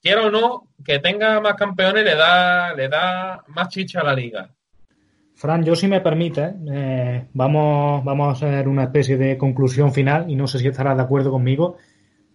quiera 0.00 0.22
o 0.22 0.30
no, 0.30 0.68
que 0.84 0.98
tenga 0.98 1.40
más 1.40 1.54
campeones 1.54 2.04
le 2.04 2.14
da, 2.14 2.74
le 2.74 2.88
da 2.88 3.42
más 3.48 3.68
chicha 3.68 4.00
a 4.00 4.04
la 4.04 4.14
liga. 4.14 4.50
Fran, 5.34 5.64
yo 5.64 5.74
si 5.74 5.88
me 5.88 6.00
permite, 6.00 6.54
eh, 6.70 7.26
vamos, 7.32 8.04
vamos 8.04 8.28
a 8.28 8.32
hacer 8.46 8.68
una 8.68 8.84
especie 8.84 9.16
de 9.16 9.38
conclusión 9.38 9.92
final 9.92 10.30
y 10.30 10.36
no 10.36 10.46
sé 10.46 10.58
si 10.58 10.68
estarás 10.68 10.96
de 10.96 11.02
acuerdo 11.02 11.30
conmigo, 11.30 11.78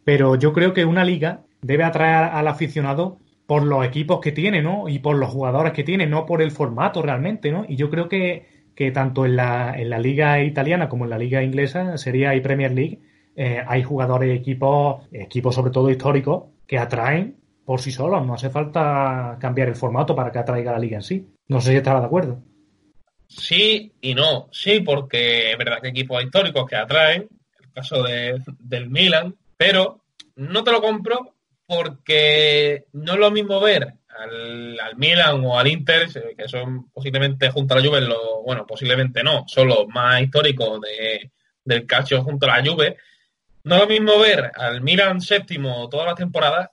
pero 0.04 0.36
yo 0.36 0.52
creo 0.54 0.74
que 0.74 0.86
una 0.86 1.06
liga 1.06 1.42
debe 1.62 1.84
atraer 1.84 2.32
al 2.34 2.48
aficionado 2.48 3.20
por 3.48 3.64
los 3.64 3.86
equipos 3.86 4.20
que 4.20 4.34
tiene, 4.34 4.62
¿no? 4.62 4.90
Y 4.90 5.00
por 5.00 5.16
los 5.16 5.30
jugadores 5.30 5.72
que 5.72 5.84
tiene, 5.84 6.06
no 6.06 6.26
por 6.26 6.42
el 6.42 6.52
formato 6.52 7.02
realmente, 7.02 7.50
¿no? 7.50 7.66
Y 7.68 7.78
yo 7.78 7.90
creo 7.90 8.10
que, 8.10 8.46
que 8.76 8.92
tanto 8.92 9.26
en 9.26 9.38
la, 9.38 9.74
en 9.76 9.90
la 9.90 10.00
liga 10.00 10.44
italiana 10.44 10.90
como 10.90 11.06
en 11.06 11.10
la 11.10 11.18
liga 11.18 11.42
inglesa, 11.42 11.98
sería 11.98 12.36
y 12.36 12.42
Premier 12.42 12.74
League, 12.74 13.00
eh, 13.38 13.64
hay 13.66 13.84
jugadores 13.84 14.30
y 14.30 14.38
equipos, 14.38 15.08
equipos 15.14 15.56
sobre 15.56 15.72
todo 15.72 15.90
históricos, 15.90 16.44
que 16.68 16.78
atraen 16.78 17.38
por 17.64 17.80
sí 17.80 17.92
solos. 17.92 18.26
No 18.26 18.34
hace 18.34 18.50
falta 18.50 19.38
cambiar 19.40 19.70
el 19.70 19.76
formato 19.76 20.14
para 20.14 20.32
que 20.32 20.40
atraiga 20.40 20.74
la 20.74 20.80
liga 20.80 20.98
en 20.98 21.04
sí. 21.04 21.28
No 21.48 21.62
sé 21.62 21.72
si 21.72 21.78
estarás 21.78 22.02
de 22.02 22.08
acuerdo. 22.08 22.44
Sí 23.28 23.94
y 24.02 24.14
no. 24.14 24.50
Sí, 24.52 24.82
porque 24.82 25.52
es 25.52 25.58
verdad 25.58 25.80
que 25.82 25.90
equipos 25.90 26.22
históricos 26.22 26.66
que 26.70 26.76
atraen, 26.76 27.30
el 27.62 27.72
caso 27.72 28.04
de, 28.04 28.42
del 28.60 28.90
Milan, 28.90 29.36
pero 29.56 30.02
no 30.36 30.64
te 30.64 30.72
lo 30.72 30.82
compro 30.82 31.37
porque 31.67 32.86
no 32.93 33.13
es 33.13 33.19
lo 33.19 33.30
mismo 33.30 33.60
ver 33.60 33.93
al, 34.17 34.80
al 34.80 34.95
Milan 34.95 35.43
o 35.43 35.60
al 35.60 35.67
Inter, 35.67 36.08
que 36.36 36.47
son 36.47 36.89
posiblemente 36.89 37.49
junto 37.51 37.73
a 37.73 37.77
la 37.77 37.88
Juve, 37.88 38.01
lo, 38.01 38.41
bueno, 38.43 38.65
posiblemente 38.65 39.21
no, 39.23 39.43
son 39.47 39.67
los 39.67 39.88
más 39.89 40.21
históricos 40.21 40.80
de, 40.82 41.32
del 41.63 41.86
calcio 41.86 42.23
junto 42.23 42.49
a 42.49 42.58
la 42.58 42.65
Juve. 42.65 42.97
No 43.65 43.75
es 43.75 43.82
lo 43.82 43.88
mismo 43.88 44.17
ver 44.17 44.51
al 44.56 44.82
Milan 44.82 45.19
séptimo 45.19 45.89
todas 45.89 46.08
las 46.08 46.15
temporadas 46.15 46.69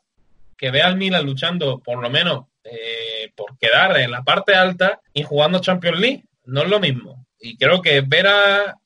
que 0.56 0.70
ver 0.70 0.82
al 0.82 0.96
Milan 0.96 1.26
luchando 1.26 1.80
por 1.80 2.00
lo 2.00 2.08
menos 2.08 2.46
eh, 2.62 3.32
por 3.34 3.58
quedar 3.58 3.98
en 3.98 4.12
la 4.12 4.22
parte 4.22 4.54
alta 4.54 5.00
y 5.12 5.24
jugando 5.24 5.58
Champions 5.58 5.98
League. 5.98 6.24
No 6.44 6.62
es 6.62 6.68
lo 6.68 6.78
mismo. 6.78 7.26
Y 7.40 7.56
creo 7.56 7.82
que 7.82 8.00
ver 8.00 8.28
a 8.28 8.78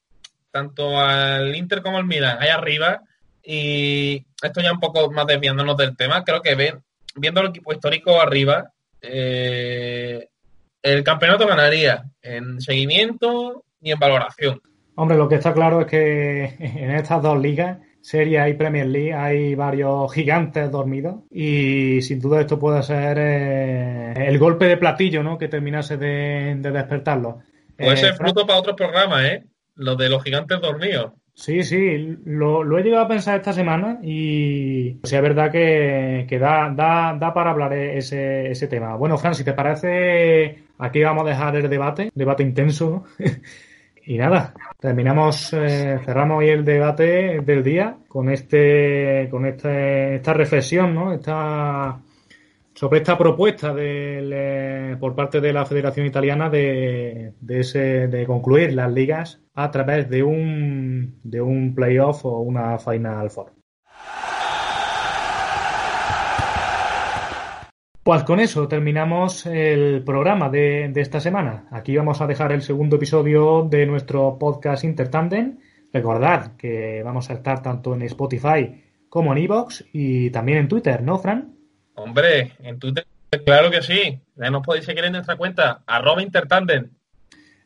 tanto 0.50 0.98
al 0.98 1.54
Inter 1.54 1.82
como 1.82 1.98
al 1.98 2.06
Milan 2.06 2.38
ahí 2.40 2.48
arriba 2.48 3.02
y 3.50 4.26
esto 4.42 4.60
ya 4.60 4.72
un 4.72 4.78
poco 4.80 5.10
más 5.10 5.26
desviándonos 5.26 5.74
del 5.78 5.96
tema, 5.96 6.22
creo 6.22 6.42
que 6.42 6.54
ven, 6.54 6.82
viendo 7.16 7.40
al 7.40 7.48
equipo 7.48 7.72
histórico 7.72 8.20
arriba, 8.20 8.72
eh, 9.00 10.28
el 10.82 11.02
campeonato 11.02 11.46
ganaría 11.46 12.04
en 12.20 12.60
seguimiento 12.60 13.64
y 13.80 13.90
en 13.92 13.98
valoración. 13.98 14.60
Hombre, 14.96 15.16
lo 15.16 15.28
que 15.28 15.36
está 15.36 15.54
claro 15.54 15.80
es 15.80 15.86
que 15.86 16.44
en 16.58 16.90
estas 16.90 17.22
dos 17.22 17.40
ligas, 17.40 17.78
Serie 18.02 18.38
A 18.40 18.48
y 18.50 18.54
Premier 18.54 18.86
League, 18.86 19.14
hay 19.14 19.54
varios 19.54 20.12
gigantes 20.12 20.70
dormidos 20.70 21.16
y 21.30 22.02
sin 22.02 22.20
duda 22.20 22.40
esto 22.40 22.58
puede 22.58 22.82
ser 22.82 23.16
eh, 23.18 24.12
el 24.28 24.38
golpe 24.38 24.66
de 24.66 24.76
platillo, 24.76 25.22
¿no? 25.22 25.38
Que 25.38 25.48
terminase 25.48 25.96
de, 25.96 26.54
de 26.58 26.70
despertarlo. 26.70 27.38
Puede 27.76 27.94
Eh, 27.94 27.96
ser 27.96 28.14
fruto 28.14 28.46
para 28.46 28.58
otros 28.58 28.76
programas, 28.76 29.24
¿eh? 29.24 29.44
Los 29.74 29.96
de 29.96 30.08
los 30.10 30.22
gigantes 30.22 30.60
dormidos. 30.60 31.12
Sí, 31.38 31.62
sí, 31.62 32.18
lo, 32.24 32.64
lo 32.64 32.78
he 32.78 32.82
llegado 32.82 33.04
a 33.04 33.08
pensar 33.08 33.36
esta 33.36 33.52
semana 33.52 34.00
y 34.02 34.98
sí, 35.04 35.14
es 35.14 35.22
verdad 35.22 35.52
que, 35.52 36.26
da, 36.38 36.68
da, 36.74 37.16
da 37.16 37.32
para 37.32 37.52
hablar 37.52 37.72
ese, 37.74 38.50
ese 38.50 38.66
tema. 38.66 38.96
Bueno, 38.96 39.16
Fran, 39.16 39.36
si 39.36 39.44
te 39.44 39.52
parece, 39.52 40.64
aquí 40.78 41.00
vamos 41.00 41.24
a 41.24 41.28
dejar 41.28 41.54
el 41.54 41.70
debate, 41.70 42.10
debate 42.12 42.42
intenso, 42.42 43.04
y 44.04 44.18
nada, 44.18 44.52
terminamos, 44.80 45.52
eh, 45.52 46.00
cerramos 46.04 46.38
hoy 46.38 46.48
el 46.48 46.64
debate 46.64 47.40
del 47.40 47.62
día 47.62 47.96
con 48.08 48.30
este, 48.30 49.28
con 49.30 49.46
este, 49.46 50.16
esta 50.16 50.32
reflexión, 50.34 50.92
¿no? 50.92 51.12
Esta, 51.12 52.00
sobre 52.74 52.98
esta 52.98 53.16
propuesta 53.16 53.72
del, 53.72 54.32
eh, 54.34 54.96
por 54.98 55.14
parte 55.14 55.40
de 55.40 55.52
la 55.52 55.64
Federación 55.64 56.04
Italiana 56.04 56.50
de, 56.50 57.34
de, 57.40 57.60
ese, 57.60 58.08
de 58.08 58.26
concluir 58.26 58.72
las 58.72 58.92
ligas 58.92 59.40
a 59.60 59.72
través 59.72 60.08
de 60.08 60.22
un, 60.22 61.18
de 61.24 61.40
un 61.40 61.74
playoff 61.74 62.24
o 62.24 62.38
una 62.38 62.78
Final 62.78 63.28
Four. 63.28 63.52
Pues 68.04 68.22
con 68.22 68.38
eso 68.38 68.68
terminamos 68.68 69.46
el 69.46 70.04
programa 70.04 70.48
de, 70.48 70.90
de 70.92 71.00
esta 71.00 71.18
semana. 71.18 71.66
Aquí 71.72 71.96
vamos 71.96 72.20
a 72.20 72.28
dejar 72.28 72.52
el 72.52 72.62
segundo 72.62 72.96
episodio 72.96 73.66
de 73.68 73.84
nuestro 73.84 74.38
podcast 74.38 74.84
Intertandem. 74.84 75.58
Recordad 75.92 76.56
que 76.56 77.02
vamos 77.02 77.28
a 77.28 77.34
estar 77.34 77.60
tanto 77.60 77.94
en 77.94 78.02
Spotify 78.02 78.84
como 79.08 79.32
en 79.32 79.38
Evox 79.38 79.86
y 79.92 80.30
también 80.30 80.58
en 80.58 80.68
Twitter, 80.68 81.02
¿no, 81.02 81.18
Fran? 81.18 81.56
Hombre, 81.96 82.52
en 82.60 82.78
Twitter, 82.78 83.04
claro 83.44 83.72
que 83.72 83.82
sí. 83.82 84.20
Ya 84.36 84.50
nos 84.50 84.62
podéis 84.62 84.84
seguir 84.84 85.04
en 85.04 85.12
nuestra 85.12 85.36
cuenta, 85.36 85.82
arroba. 85.84 86.22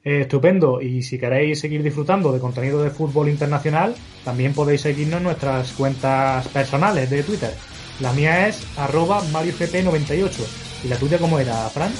Eh, 0.05 0.22
estupendo. 0.22 0.80
Y 0.80 1.03
si 1.03 1.18
queréis 1.18 1.61
seguir 1.61 1.82
disfrutando 1.82 2.32
de 2.32 2.40
contenido 2.40 2.82
de 2.82 2.90
fútbol 2.90 3.28
internacional, 3.28 3.94
también 4.24 4.53
podéis 4.53 4.80
seguirnos 4.80 5.18
en 5.18 5.24
nuestras 5.24 5.72
cuentas 5.72 6.48
personales 6.48 7.09
de 7.09 7.22
Twitter. 7.22 7.55
La 8.00 8.12
mía 8.12 8.48
es 8.48 8.66
arroba 8.76 9.22
MarioGP98. 9.22 10.84
¿Y 10.84 10.88
la 10.88 10.96
tuya 10.96 11.18
cómo 11.18 11.38
era, 11.38 11.68
Fran? 11.68 11.92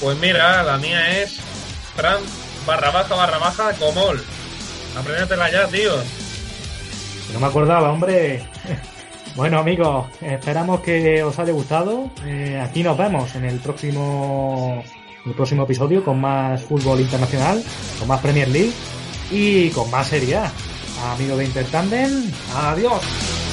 Pues 0.00 0.18
mira, 0.18 0.62
la 0.62 0.78
mía 0.78 1.22
es 1.22 1.38
Fran 1.96 2.20
barra 2.66 2.90
baja 2.90 3.14
barra 3.14 3.38
baja 3.38 3.72
comol. 3.74 4.22
Apréndetela 4.96 5.50
ya, 5.50 5.66
tío. 5.66 5.92
No 7.34 7.40
me 7.40 7.46
acordaba, 7.46 7.92
hombre. 7.92 8.42
Bueno, 9.36 9.60
amigos, 9.60 10.06
esperamos 10.20 10.80
que 10.80 11.22
os 11.22 11.38
haya 11.38 11.52
gustado. 11.52 12.10
Eh, 12.26 12.60
aquí 12.60 12.82
nos 12.82 12.98
vemos 12.98 13.36
en 13.36 13.44
el 13.44 13.60
próximo 13.60 14.82
el 15.26 15.32
próximo 15.32 15.64
episodio 15.64 16.04
con 16.04 16.20
más 16.20 16.62
fútbol 16.62 17.00
internacional, 17.00 17.62
con 17.98 18.08
más 18.08 18.20
Premier 18.20 18.48
League 18.48 18.72
y 19.30 19.70
con 19.70 19.90
más 19.90 20.08
Serie 20.08 20.36
A. 20.36 20.52
Amigos 21.14 21.38
de 21.38 21.44
Intertandem, 21.44 22.30
adiós. 22.54 23.47